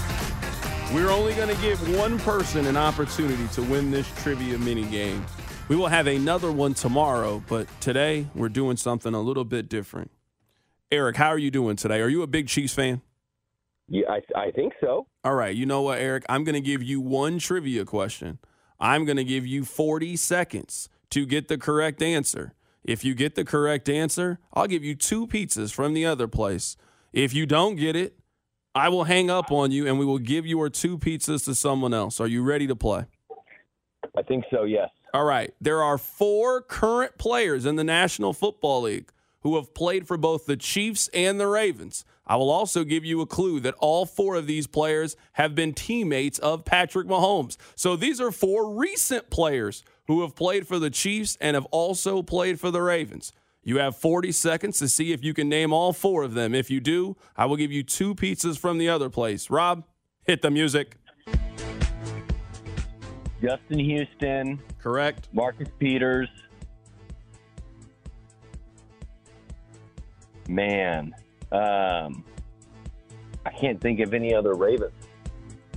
[0.93, 5.23] We're only going to give one person an opportunity to win this trivia minigame.
[5.69, 10.11] We will have another one tomorrow, but today we're doing something a little bit different.
[10.91, 12.01] Eric, how are you doing today?
[12.01, 13.03] Are you a big Chiefs fan?
[13.87, 15.07] Yeah, I, I think so.
[15.25, 15.55] All right.
[15.55, 16.25] You know what, Eric?
[16.31, 18.39] I'm going to give you one trivia question.
[18.81, 22.55] I'm going to give you 40 seconds to get the correct answer.
[22.83, 26.79] If you get the correct answer, I'll give you two pizzas from the other place.
[27.13, 28.19] If you don't get it,
[28.75, 31.93] I will hang up on you and we will give your two pizzas to someone
[31.93, 32.21] else.
[32.21, 33.05] Are you ready to play?
[34.17, 34.89] I think so, yes.
[35.15, 35.55] All right.
[35.61, 40.47] There are four current players in the National Football League who have played for both
[40.47, 42.05] the Chiefs and the Ravens.
[42.27, 45.73] I will also give you a clue that all four of these players have been
[45.73, 47.57] teammates of Patrick Mahomes.
[47.75, 52.23] So these are four recent players who have played for the Chiefs and have also
[52.23, 53.33] played for the Ravens.
[53.63, 56.55] You have 40 seconds to see if you can name all four of them.
[56.55, 59.51] If you do, I will give you two pizzas from the other place.
[59.51, 59.85] Rob,
[60.25, 60.97] hit the music.
[63.43, 64.61] Justin Houston.
[64.83, 65.29] Correct.
[65.33, 66.29] Marcus Peters.
[70.49, 71.15] Man.
[71.53, 72.25] Um,
[73.47, 74.93] I can't think of any other Ravens.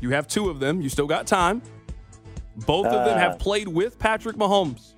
[0.01, 0.81] You have two of them.
[0.81, 1.61] You still got time.
[2.65, 3.37] Both of them have Uh.
[3.37, 4.93] played with Patrick Mahomes.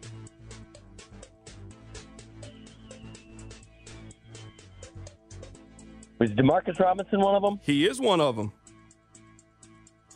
[6.19, 7.59] Was Demarcus Robinson one of them?
[7.63, 8.51] He is one of them.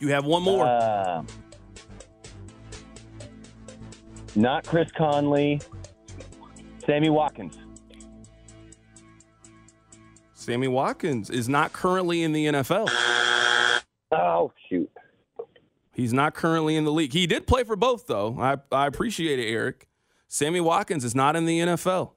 [0.00, 0.64] You have one more.
[0.64, 1.22] Uh,
[4.38, 5.60] not Chris Conley.
[6.86, 7.58] Sammy Watkins.
[10.34, 12.88] Sammy Watkins is not currently in the NFL.
[14.12, 14.90] Oh shoot!
[15.92, 17.12] He's not currently in the league.
[17.12, 18.38] He did play for both, though.
[18.40, 19.88] I, I appreciate it, Eric.
[20.28, 22.12] Sammy Watkins is not in the NFL.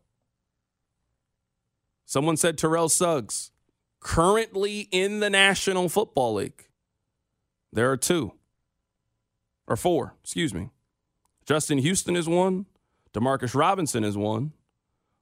[2.06, 3.52] Someone said Terrell Suggs,
[4.00, 6.68] currently in the National Football League.
[7.74, 8.34] There are two,
[9.68, 10.70] or four, excuse me.
[11.46, 12.66] Justin Houston is one.
[13.14, 14.54] Demarcus Robinson is one.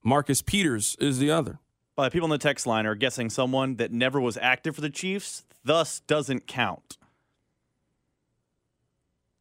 [0.03, 1.59] Marcus Peters is the other.
[1.95, 4.89] But people in the text line are guessing someone that never was active for the
[4.89, 6.97] Chiefs, thus doesn't count.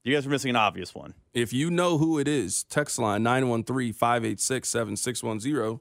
[0.03, 1.15] You guys are missing an obvious one.
[1.35, 5.81] If you know who it is, text line 913 586 7610.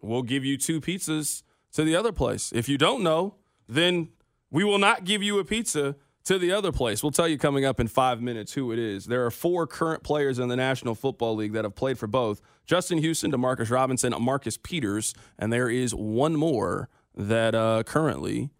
[0.00, 2.52] We'll give you two pizzas to the other place.
[2.54, 3.36] If you don't know,
[3.68, 4.10] then
[4.50, 7.02] we will not give you a pizza to the other place.
[7.02, 9.06] We'll tell you coming up in five minutes who it is.
[9.06, 12.42] There are four current players in the National Football League that have played for both
[12.66, 18.50] Justin Houston, Demarcus Robinson, Marcus Peters, and there is one more that uh, currently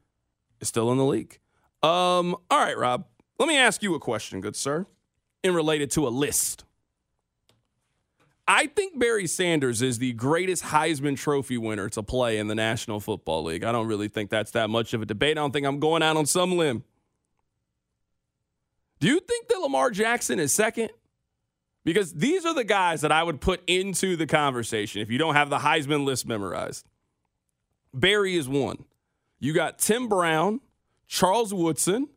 [0.60, 1.40] is still in the league.
[1.82, 3.06] Um, all right, Rob,
[3.38, 4.86] let me ask you a question, good sir,
[5.42, 6.64] in related to a list.
[8.48, 13.00] I think Barry Sanders is the greatest Heisman Trophy winner to play in the National
[13.00, 13.64] Football League.
[13.64, 15.36] I don't really think that's that much of a debate.
[15.36, 16.84] I don't think I'm going out on some limb.
[18.98, 20.90] Do you think that Lamar Jackson is second?
[21.84, 25.34] Because these are the guys that I would put into the conversation if you don't
[25.34, 26.84] have the Heisman list memorized.
[27.94, 28.84] Barry is one.
[29.38, 30.60] You got Tim Brown,
[31.06, 32.08] Charles Woodson.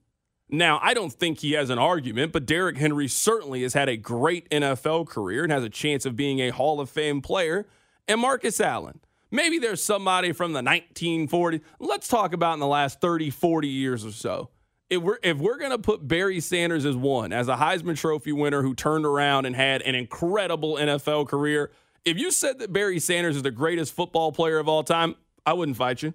[0.49, 3.95] Now, I don't think he has an argument, but Derrick Henry certainly has had a
[3.95, 7.67] great NFL career and has a chance of being a Hall of Fame player.
[8.07, 8.99] And Marcus Allen.
[9.29, 11.61] Maybe there's somebody from the 1940s.
[11.79, 14.49] Let's talk about in the last 30, 40 years or so
[14.89, 18.61] if we're if we're gonna put Barry Sanders as one, as a Heisman Trophy winner
[18.61, 21.71] who turned around and had an incredible NFL career,
[22.05, 25.53] if you said that Barry Sanders is the greatest football player of all time, I
[25.53, 26.13] wouldn't fight you.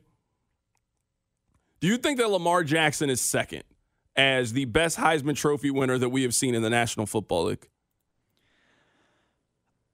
[1.80, 3.62] Do you think that Lamar Jackson is second
[4.16, 7.68] as the best Heisman Trophy winner that we have seen in the National Football League?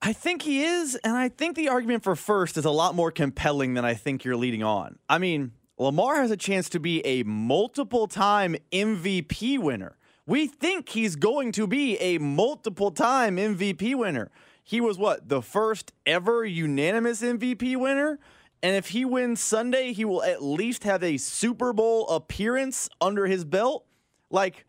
[0.02, 3.10] I think he is, and I think the argument for first is a lot more
[3.10, 4.98] compelling than I think you're leading on.
[5.10, 9.96] I mean, Lamar has a chance to be a multiple time MVP winner.
[10.26, 14.30] We think he's going to be a multiple time MVP winner.
[14.62, 18.18] He was what, the first ever unanimous MVP winner?
[18.62, 23.26] And if he wins Sunday, he will at least have a Super Bowl appearance under
[23.26, 23.86] his belt.
[24.28, 24.66] Like,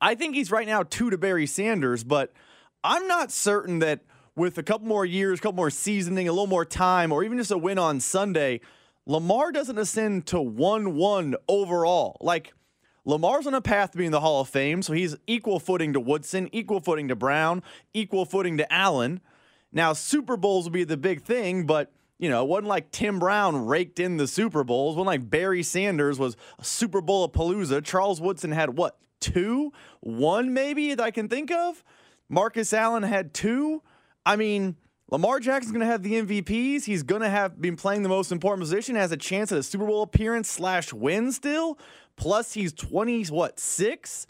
[0.00, 2.32] I think he's right now two to Barry Sanders, but
[2.84, 4.02] I'm not certain that
[4.36, 7.38] with a couple more years, a couple more seasoning, a little more time, or even
[7.38, 8.60] just a win on Sunday,
[9.06, 12.16] Lamar doesn't ascend to 1 1 overall.
[12.20, 12.52] Like,
[13.04, 16.00] Lamar's on a path to being the Hall of Fame, so he's equal footing to
[16.00, 17.62] Woodson, equal footing to Brown,
[17.94, 19.20] equal footing to Allen.
[19.72, 23.18] Now, Super Bowls will be the big thing, but you know, it wasn't like Tim
[23.18, 24.94] Brown raked in the Super Bowls.
[24.94, 27.84] It wasn't like Barry Sanders was a Super Bowl of Palooza.
[27.84, 29.72] Charles Woodson had what, two?
[30.00, 31.84] One maybe that I can think of?
[32.28, 33.82] Marcus Allen had two.
[34.24, 34.76] I mean,
[35.10, 36.84] Lamar Jackson's going to have the MVPs.
[36.84, 39.62] He's going to have been playing the most important position, has a chance at a
[39.62, 41.78] Super Bowl appearance slash win still.
[42.16, 44.26] Plus, he's 20, what, six?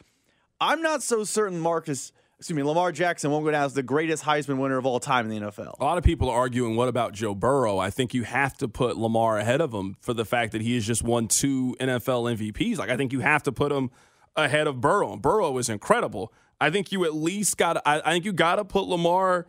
[0.61, 4.25] I'm not so certain Marcus, excuse me, Lamar Jackson won't go down as the greatest
[4.25, 5.79] Heisman winner of all time in the NFL.
[5.81, 7.79] A lot of people are arguing, what about Joe Burrow?
[7.79, 10.75] I think you have to put Lamar ahead of him for the fact that he
[10.75, 12.77] has just won two NFL MVPs.
[12.77, 13.91] Like, I think you have to put him
[14.35, 15.15] ahead of Burrow.
[15.15, 16.35] And Burrow is incredible.
[16.61, 19.47] I think you at least got, I, I think you got to put Lamar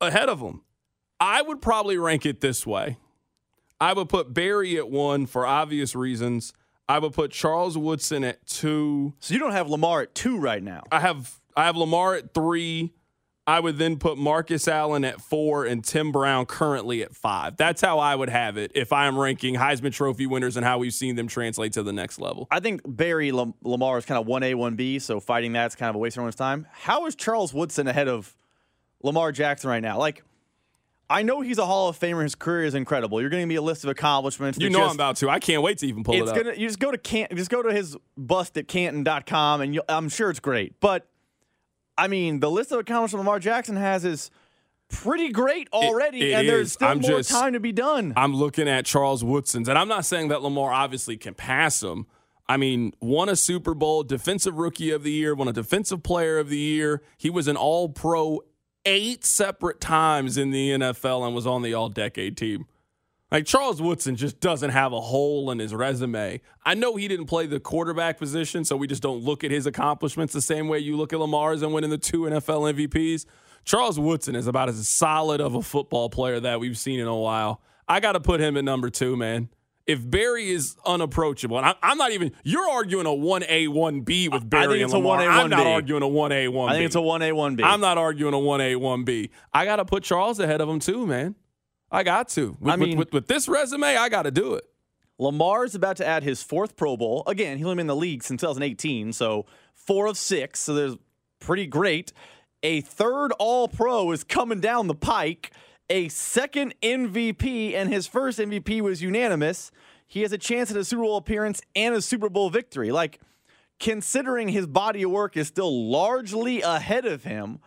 [0.00, 0.62] ahead of them.
[1.20, 2.98] I would probably rank it this way.
[3.80, 6.52] I would put Barry at one for obvious reasons.
[6.88, 9.14] I would put Charles Woodson at two.
[9.18, 10.82] So you don't have Lamar at two right now.
[10.92, 12.92] I have I have Lamar at three.
[13.48, 17.56] I would then put Marcus Allen at four and Tim Brown currently at five.
[17.56, 20.78] That's how I would have it if I am ranking Heisman Trophy winners and how
[20.78, 22.48] we've seen them translate to the next level.
[22.50, 25.98] I think Barry Lamar is kind of 1A, 1B, so fighting that's kind of a
[25.98, 26.66] waste of everyone's time.
[26.72, 28.34] How is Charles Woodson ahead of
[29.06, 29.98] Lamar Jackson right now.
[29.98, 30.22] Like,
[31.08, 32.22] I know he's a Hall of Famer.
[32.22, 33.20] His career is incredible.
[33.20, 34.58] You're going to be a list of accomplishments.
[34.60, 35.30] You know just, I'm about to.
[35.30, 37.50] I can't wait to even pull it's it gonna, You just go to Can- just
[37.50, 40.80] go to his bust at Canton.com, and I'm sure it's great.
[40.80, 41.08] But
[41.96, 44.30] I mean, the list of accomplishments Lamar Jackson has is
[44.88, 48.12] pretty great already, it, it and there's still I'm more just, time to be done.
[48.16, 52.06] I'm looking at Charles Woodson's, and I'm not saying that Lamar obviously can pass him.
[52.48, 56.38] I mean, won a Super Bowl, Defensive Rookie of the Year, won a Defensive Player
[56.38, 57.02] of the Year.
[57.16, 58.40] He was an All Pro
[58.86, 62.66] eight separate times in the NFL and was on the all decade team.
[63.30, 66.40] Like Charles Woodson just doesn't have a hole in his resume.
[66.64, 69.66] I know he didn't play the quarterback position, so we just don't look at his
[69.66, 73.26] accomplishments the same way you look at Lamar's and winning the two NFL MVPs.
[73.64, 77.16] Charles Woodson is about as solid of a football player that we've seen in a
[77.16, 77.60] while.
[77.88, 79.48] I got to put him at number two, man
[79.86, 84.48] if Barry is unapproachable, and I, am not even, you're arguing a 1A, 1B with
[84.50, 85.20] Barry I think it's and Lamar.
[85.20, 85.42] A 1A, 1B.
[85.42, 86.68] I'm not arguing a 1A, 1B.
[86.68, 87.62] I think it's a 1A, 1B.
[87.62, 89.30] I'm not arguing a 1A, 1B.
[89.52, 91.36] I got to put Charles ahead of him too, man.
[91.90, 92.56] I got to.
[92.58, 94.64] With, I mean, with, with, with this resume, I got to do it.
[95.18, 97.22] Lamar's about to add his fourth Pro Bowl.
[97.26, 100.60] Again, he's only been in the league since 2018, so four of six.
[100.60, 100.96] So there's
[101.38, 102.12] pretty great.
[102.62, 105.52] A third All Pro is coming down the pike
[105.88, 109.70] a second MVP, and his first MVP was unanimous.
[110.06, 112.92] He has a chance at a Super Bowl appearance and a Super Bowl victory.
[112.92, 113.20] Like,
[113.80, 117.58] considering his body of work is still largely ahead of him,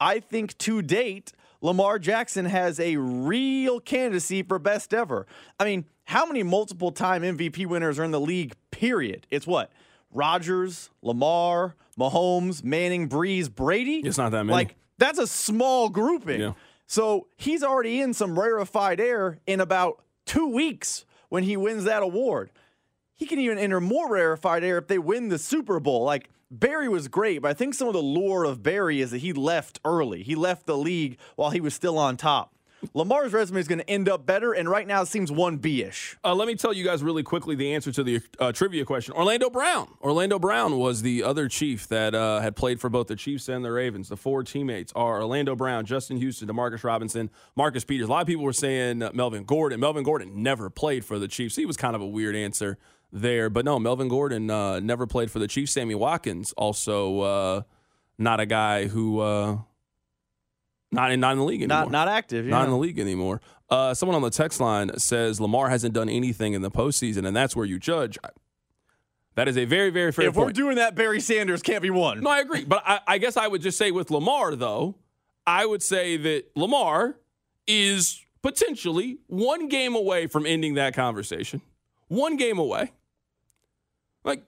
[0.00, 5.26] I think to date, Lamar Jackson has a real candidacy for best ever.
[5.58, 9.26] I mean, how many multiple time MVP winners are in the league, period?
[9.30, 9.72] It's what?
[10.10, 13.96] Rodgers, Lamar, Mahomes, Manning, Brees, Brady.
[14.04, 14.52] It's not that many.
[14.52, 16.40] Like that's a small grouping.
[16.40, 16.52] Yeah.
[16.86, 22.02] So he's already in some rarefied air in about two weeks when he wins that
[22.02, 22.50] award.
[23.14, 26.04] He can even enter more rarefied air if they win the Super Bowl.
[26.04, 29.18] Like Barry was great, but I think some of the lore of Barry is that
[29.18, 30.22] he left early.
[30.22, 32.54] He left the league while he was still on top.
[32.94, 35.82] Lamar's resume is going to end up better, and right now it seems one B
[35.82, 36.16] ish.
[36.24, 39.14] Uh, let me tell you guys really quickly the answer to the uh, trivia question.
[39.14, 39.88] Orlando Brown.
[40.00, 43.64] Orlando Brown was the other Chief that uh, had played for both the Chiefs and
[43.64, 44.08] the Ravens.
[44.08, 48.08] The four teammates are Orlando Brown, Justin Houston, Demarcus Robinson, Marcus Peters.
[48.08, 49.80] A lot of people were saying uh, Melvin Gordon.
[49.80, 51.56] Melvin Gordon never played for the Chiefs.
[51.56, 52.78] He was kind of a weird answer
[53.12, 55.72] there, but no, Melvin Gordon uh, never played for the Chiefs.
[55.72, 57.62] Sammy Watkins also uh,
[58.18, 59.20] not a guy who
[60.92, 61.78] not in not in the league anymore.
[61.84, 62.46] Not not active.
[62.46, 63.40] Not in the league anymore.
[63.70, 67.36] Uh, someone on the text line says Lamar hasn't done anything in the postseason, and
[67.36, 68.16] that's where you judge.
[69.34, 72.20] That is a very, very fair If we're doing that, Barry Sanders can't be one.
[72.22, 72.64] no, I agree.
[72.64, 74.96] But I, I guess I would just say with Lamar, though,
[75.46, 77.16] I would say that Lamar
[77.66, 81.60] is potentially one game away from ending that conversation.
[82.08, 82.92] One game away.
[84.24, 84.42] Like,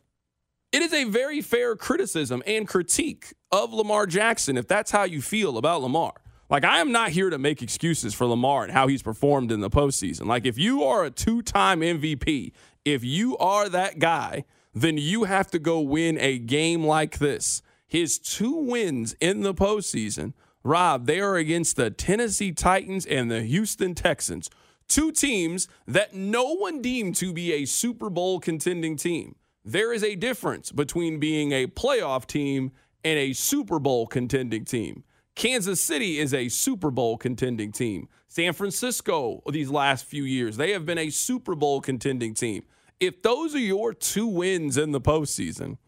[0.72, 5.20] it is a very fair criticism and critique of Lamar Jackson if that's how you
[5.22, 6.14] feel about Lamar.
[6.50, 9.60] Like, I am not here to make excuses for Lamar and how he's performed in
[9.60, 10.26] the postseason.
[10.26, 12.52] Like, if you are a two time MVP,
[12.84, 14.44] if you are that guy,
[14.74, 17.62] then you have to go win a game like this.
[17.86, 20.32] His two wins in the postseason,
[20.64, 24.50] Rob, they are against the Tennessee Titans and the Houston Texans,
[24.88, 29.36] two teams that no one deemed to be a Super Bowl contending team.
[29.64, 32.72] There is a difference between being a playoff team
[33.04, 35.04] and a Super Bowl contending team.
[35.40, 38.10] Kansas City is a Super Bowl contending team.
[38.28, 42.64] San Francisco, these last few years, they have been a Super Bowl contending team.
[43.00, 45.78] If those are your two wins in the postseason,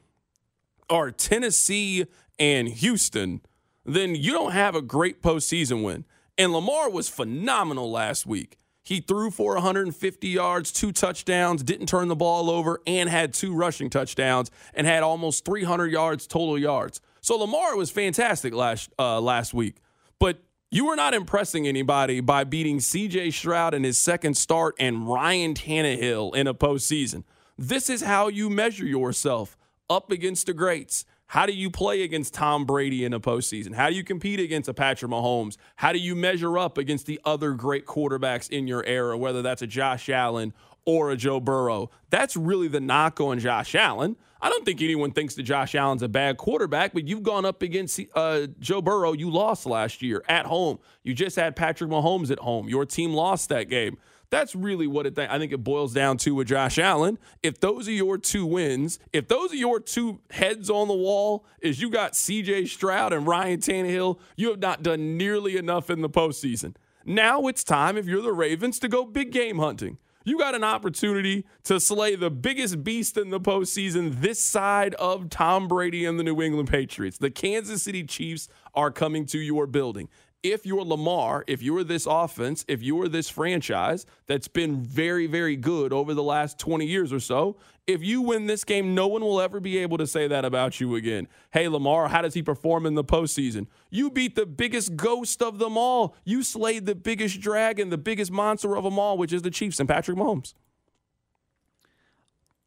[0.89, 2.07] are Tennessee
[2.39, 3.43] and Houston,
[3.85, 6.07] then you don't have a great postseason win.
[6.39, 8.57] And Lamar was phenomenal last week.
[8.83, 13.55] He threw for 150 yards, two touchdowns, didn't turn the ball over, and had two
[13.55, 17.03] rushing touchdowns, and had almost 300 yards total yards.
[17.23, 19.77] So Lamar was fantastic last uh, last week.
[20.19, 20.43] But
[20.73, 23.31] you were not impressing anybody by beating C.J.
[23.31, 27.23] Stroud in his second start and Ryan Tannehill in a postseason.
[27.57, 29.57] This is how you measure yourself
[29.89, 31.05] up against the greats.
[31.27, 33.75] How do you play against Tom Brady in a postseason?
[33.75, 35.57] How do you compete against a Patrick Mahomes?
[35.77, 39.63] How do you measure up against the other great quarterbacks in your era, whether that's
[39.63, 40.53] a Josh Allen
[40.85, 41.91] or a Joe Burrow?
[42.11, 44.17] That's really the knock on Josh Allen.
[44.43, 47.63] I don't think anyone thinks that Josh Allen's a bad quarterback, but you've gone up
[47.63, 49.13] against uh, Joe Burrow.
[49.13, 50.81] You lost last year at home.
[51.05, 52.69] You just had Patrick Mahomes at home.
[52.69, 53.99] Your team lost that game.
[54.31, 55.15] That's really what it.
[55.15, 57.19] Th- I think it boils down to with Josh Allen.
[57.43, 61.45] If those are your two wins, if those are your two heads on the wall,
[61.61, 62.65] is you got C.J.
[62.65, 66.75] Stroud and Ryan Tannehill, you have not done nearly enough in the postseason.
[67.05, 69.99] Now it's time, if you're the Ravens, to go big game hunting.
[70.25, 75.29] You got an opportunity to slay the biggest beast in the postseason this side of
[75.29, 77.19] Tom Brady and the New England Patriots.
[77.19, 80.09] The Kansas City Chiefs are coming to your building.
[80.43, 85.55] If you're Lamar, if you're this offense, if you're this franchise that's been very, very
[85.55, 89.23] good over the last 20 years or so, if you win this game, no one
[89.23, 91.29] will ever be able to say that about you again.
[91.53, 93.69] Hey, Lamar, how does he perform in the postseason?
[93.89, 96.17] You beat the biggest ghost of them all.
[96.25, 99.79] You slayed the biggest dragon, the biggest monster of them all, which is the Chiefs
[99.79, 100.55] and Patrick Mahomes.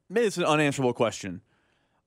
[0.09, 1.41] Maybe it's an unanswerable question.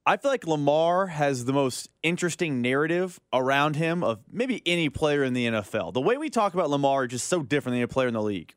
[0.08, 5.22] I feel like Lamar has the most interesting narrative around him of maybe any player
[5.22, 5.92] in the NFL.
[5.92, 8.22] The way we talk about Lamar is just so different than any player in the
[8.22, 8.54] league.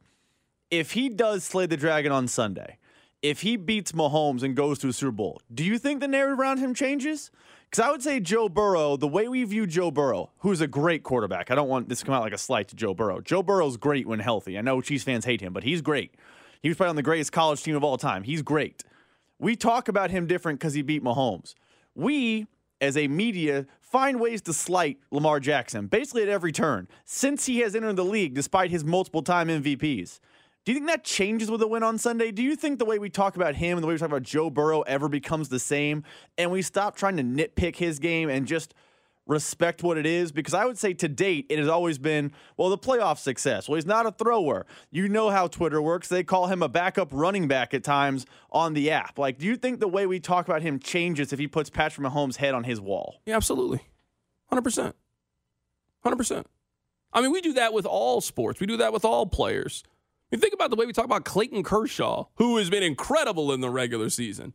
[0.70, 2.78] If he does slay the dragon on Sunday,
[3.22, 6.40] if he beats Mahomes and goes to a Super Bowl, do you think the narrative
[6.40, 7.32] around him changes?
[7.70, 11.04] Because I would say Joe Burrow, the way we view Joe Burrow, who's a great
[11.04, 13.20] quarterback, I don't want this to come out like a slight to Joe Burrow.
[13.20, 14.58] Joe Burrow's great when healthy.
[14.58, 16.16] I know Chiefs fans hate him, but he's great.
[16.62, 18.24] He was playing on the greatest college team of all time.
[18.24, 18.86] He's great.
[19.42, 21.56] We talk about him different because he beat Mahomes.
[21.96, 22.46] We,
[22.80, 27.62] as a media, find ways to slight Lamar Jackson basically at every turn since he
[27.62, 30.20] has entered the league despite his multiple time MVPs.
[30.64, 32.30] Do you think that changes with a win on Sunday?
[32.30, 34.22] Do you think the way we talk about him and the way we talk about
[34.22, 36.04] Joe Burrow ever becomes the same
[36.38, 38.76] and we stop trying to nitpick his game and just
[39.32, 40.32] respect what it is?
[40.32, 43.68] Because I would say to date, it has always been, well, the playoff success.
[43.68, 44.66] Well, he's not a thrower.
[44.92, 46.10] You know how Twitter works.
[46.10, 49.18] They call him a backup running back at times on the app.
[49.18, 52.06] Like, do you think the way we talk about him changes if he puts Patrick
[52.06, 53.22] Mahomes' head on his wall?
[53.26, 53.82] Yeah, absolutely.
[54.52, 54.94] 100%.
[56.06, 56.46] 100%.
[57.14, 58.60] I mean, we do that with all sports.
[58.60, 59.84] We do that with all players.
[60.32, 63.52] I mean, think about the way we talk about Clayton Kershaw, who has been incredible
[63.52, 64.54] in the regular season.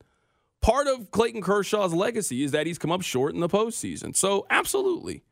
[0.61, 4.15] Part of Clayton Kershaw's legacy is that he's come up short in the postseason.
[4.15, 5.23] So, absolutely.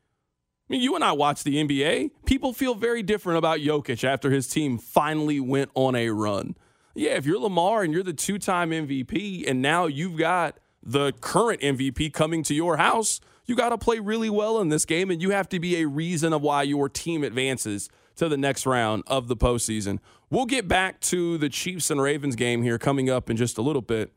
[0.67, 2.11] I mean, you and I watch the NBA.
[2.25, 6.55] People feel very different about Jokic after his team finally went on a run.
[6.95, 11.11] Yeah, if you're Lamar and you're the two time MVP, and now you've got the
[11.21, 15.11] current MVP coming to your house, you got to play really well in this game,
[15.11, 18.65] and you have to be a reason of why your team advances to the next
[18.65, 19.99] round of the postseason.
[20.29, 23.61] We'll get back to the Chiefs and Ravens game here coming up in just a
[23.61, 24.13] little bit,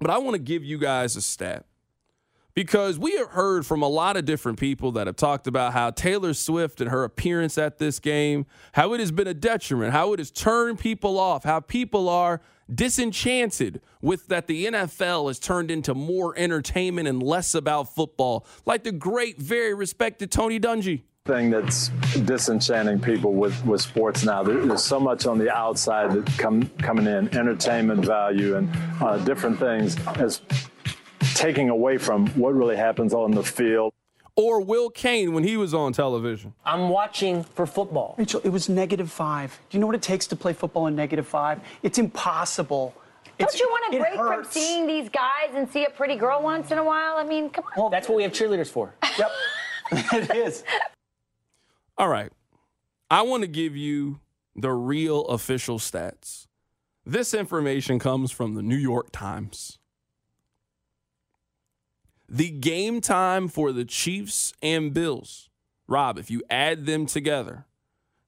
[0.00, 1.66] but I want to give you guys a stat
[2.54, 5.90] because we have heard from a lot of different people that have talked about how
[5.90, 10.12] Taylor Swift and her appearance at this game, how it has been a detriment, how
[10.12, 12.40] it has turned people off, how people are
[12.72, 18.84] disenchanted with that the NFL has turned into more entertainment and less about football, like
[18.84, 21.02] the great, very respected Tony Dungy.
[21.30, 21.90] Thing that's
[22.24, 24.42] disenchanting people with, with sports now.
[24.42, 28.68] There, there's so much on the outside that come coming in, entertainment value and
[29.00, 30.40] uh, different things as
[31.34, 33.92] taking away from what really happens on the field.
[34.34, 36.52] Or Will Cain when he was on television.
[36.64, 38.16] I'm watching for football.
[38.18, 39.56] Rachel, it was negative five.
[39.70, 41.60] Do you know what it takes to play football in negative five?
[41.84, 42.92] It's impossible.
[43.38, 46.42] Don't you want to it break from seeing these guys and see a pretty girl
[46.42, 47.18] once in a while?
[47.18, 47.72] I mean, come on.
[47.76, 48.94] Well, that's what we have cheerleaders for.
[49.16, 49.30] Yep.
[49.92, 50.64] it is.
[52.00, 52.32] All right.
[53.10, 54.20] I want to give you
[54.56, 56.46] the real official stats.
[57.04, 59.78] This information comes from the New York Times.
[62.26, 65.50] The game time for the Chiefs and Bills,
[65.86, 67.66] Rob, if you add them together,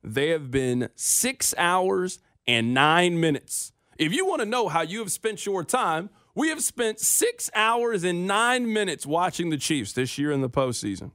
[0.05, 3.73] they have been six hours and nine minutes.
[3.97, 7.49] If you want to know how you have spent your time, we have spent six
[7.55, 11.13] hours and nine minutes watching the Chiefs this year in the postseason.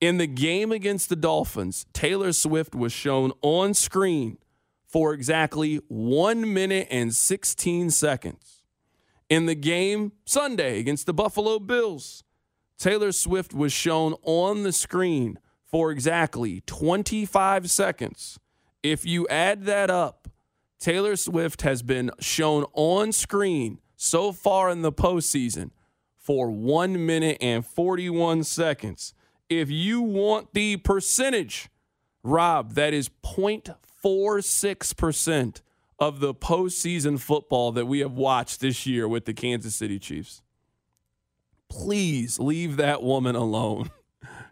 [0.00, 4.36] In the game against the Dolphins, Taylor Swift was shown on screen
[4.86, 8.62] for exactly one minute and 16 seconds.
[9.30, 12.22] In the game Sunday against the Buffalo Bills,
[12.78, 18.38] Taylor Swift was shown on the screen for exactly 25 seconds.
[18.82, 20.28] If you add that up,
[20.78, 25.70] Taylor Swift has been shown on screen so far in the postseason
[26.18, 29.14] for one minute and 41 seconds.
[29.48, 31.68] If you want the percentage,
[32.22, 35.60] Rob, that is 0.46%
[35.98, 40.42] of the postseason football that we have watched this year with the Kansas City Chiefs.
[41.68, 43.90] Please leave that woman alone.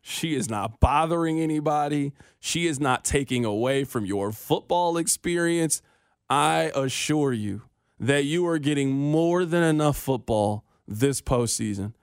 [0.06, 2.12] She is not bothering anybody.
[2.38, 5.80] She is not taking away from your football experience.
[6.28, 7.62] I assure you
[7.98, 11.94] that you are getting more than enough football this postseason.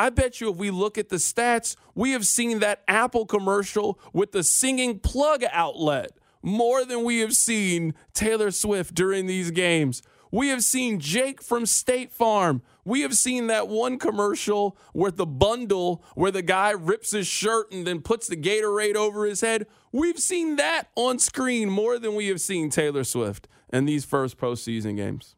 [0.00, 4.00] I bet you if we look at the stats, we have seen that Apple commercial
[4.14, 10.00] with the singing plug outlet more than we have seen Taylor Swift during these games.
[10.30, 12.62] We have seen Jake from State Farm.
[12.82, 17.70] We have seen that one commercial with the bundle where the guy rips his shirt
[17.70, 19.66] and then puts the Gatorade over his head.
[19.92, 24.38] We've seen that on screen more than we have seen Taylor Swift in these first
[24.38, 25.36] postseason games.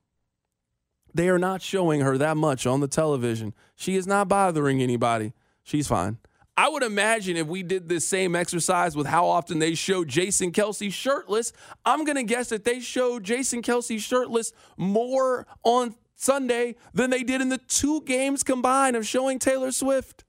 [1.15, 3.55] They are not showing her that much on the television.
[3.77, 5.33] She is not bothering anybody.
[5.63, 6.19] She's fine.
[6.57, 10.53] I would imagine if we did this same exercise with how often they show Jason
[10.53, 11.53] Kelce shirtless,
[11.85, 17.23] I'm going to guess that they showed Jason Kelce shirtless more on Sunday than they
[17.23, 20.25] did in the two games combined of showing Taylor Swift.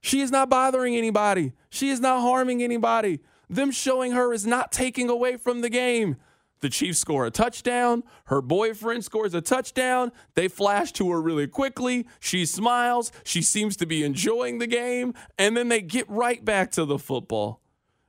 [0.00, 1.52] She is not bothering anybody.
[1.70, 3.20] She is not harming anybody.
[3.48, 6.16] Them showing her is not taking away from the game.
[6.64, 8.04] The Chiefs score a touchdown.
[8.24, 10.12] Her boyfriend scores a touchdown.
[10.34, 12.06] They flash to her really quickly.
[12.20, 13.12] She smiles.
[13.22, 15.12] She seems to be enjoying the game.
[15.36, 17.60] And then they get right back to the football.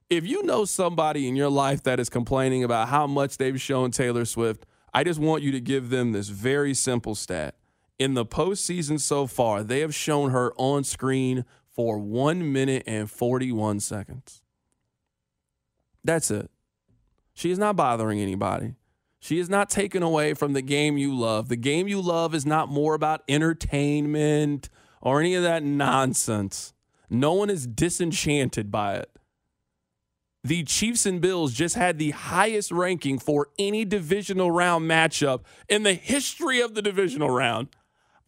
[0.10, 3.92] If you know somebody in your life that is complaining about how much they've shown
[3.92, 7.56] Taylor Swift, I just want you to give them this very simple stat.
[8.00, 13.12] In the postseason so far, they have shown her on screen for one minute and
[13.12, 14.42] 41 seconds.
[16.06, 16.50] That's it.
[17.36, 18.74] She is not bothering anybody.
[19.20, 21.50] She is not taken away from the game you love.
[21.50, 24.70] The game you love is not more about entertainment
[25.02, 26.74] or any of that nonsense.
[27.10, 29.10] No one is disenchanted by it.
[30.44, 35.82] The Chiefs and Bills just had the highest ranking for any divisional round matchup in
[35.84, 37.70] the history of the divisional round.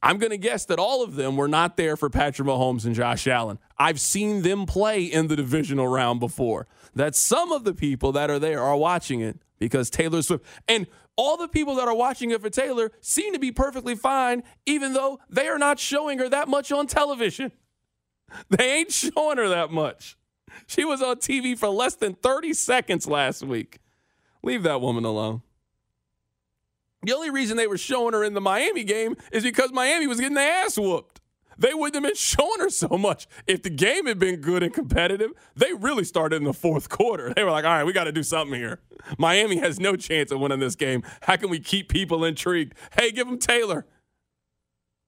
[0.01, 2.93] I'm going to guess that all of them were not there for Patrick Mahomes and
[2.93, 3.57] Josh Allen.
[3.77, 6.67] I've seen them play in the divisional round before.
[6.95, 10.87] That some of the people that are there are watching it because Taylor Swift and
[11.15, 14.93] all the people that are watching it for Taylor seem to be perfectly fine, even
[14.93, 17.51] though they are not showing her that much on television.
[18.49, 20.17] They ain't showing her that much.
[20.67, 23.79] She was on TV for less than 30 seconds last week.
[24.43, 25.43] Leave that woman alone.
[27.07, 30.19] The only reason they were showing her in the Miami game is because Miami was
[30.19, 31.21] getting their ass whooped.
[31.57, 34.73] They wouldn't have been showing her so much if the game had been good and
[34.73, 35.31] competitive.
[35.55, 37.33] They really started in the fourth quarter.
[37.33, 38.81] They were like, all right, we got to do something here.
[39.17, 41.01] Miami has no chance of winning this game.
[41.21, 42.73] How can we keep people intrigued?
[42.91, 43.85] Hey, give them Taylor.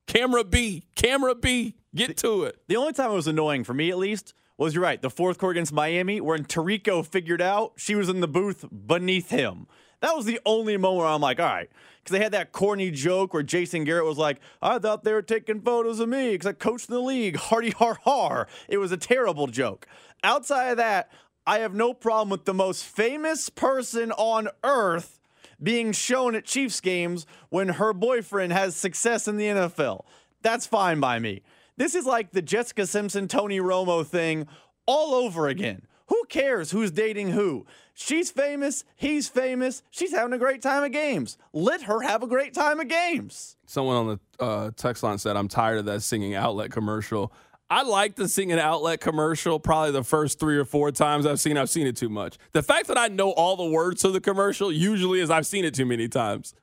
[0.08, 2.62] Camera B, camera B, get to it.
[2.70, 5.02] The only time it was annoying for me, at least, was you're right.
[5.02, 9.32] The fourth quarter against Miami, when Tirico figured out she was in the booth beneath
[9.32, 9.68] him.
[10.02, 11.70] That was the only moment where I'm like, all right.
[12.04, 15.22] Because they had that corny joke where Jason Garrett was like, I thought they were
[15.22, 17.36] taking photos of me because I coached in the league.
[17.38, 18.48] Hardy har har.
[18.68, 19.88] It was a terrible joke.
[20.24, 21.12] Outside of that,
[21.46, 25.20] I have no problem with the most famous person on earth
[25.62, 30.06] being shown at Chiefs games when her boyfriend has success in the NFL.
[30.42, 31.42] That's fine by me.
[31.76, 34.48] This is like the Jessica Simpson, Tony Romo thing
[34.86, 35.84] all over again.
[36.10, 37.66] Who cares who's dating who?
[37.94, 41.38] She's famous, he's famous, she's having a great time at games.
[41.54, 43.58] Let her have a great time at games.
[43.68, 47.32] Someone on the uh, text line said, I'm tired of that singing outlet commercial.
[47.70, 51.56] I like the singing outlet commercial probably the first three or four times I've seen.
[51.56, 52.40] I've seen it too much.
[52.54, 55.64] The fact that I know all the words to the commercial usually is I've seen
[55.64, 56.56] it too many times.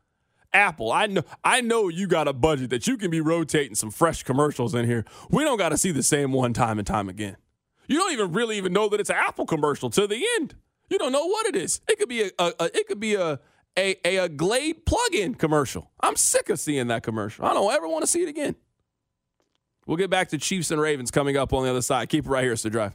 [0.52, 3.90] Apple, I know I know you got a budget that you can be rotating some
[3.90, 5.04] fresh commercials in here.
[5.30, 7.36] We don't got to see the same one time and time again.
[7.88, 10.54] You don't even really even know that it's an Apple commercial to the end.
[10.88, 11.80] You don't know what it is.
[11.88, 13.40] It could be a, a, a it could be a
[13.78, 15.90] a, a, a Glade plug-in commercial.
[16.00, 17.44] I'm sick of seeing that commercial.
[17.44, 18.56] I don't ever want to see it again.
[19.86, 22.08] We'll get back to Chiefs and Ravens coming up on the other side.
[22.08, 22.94] Keep it right here, it's the drive.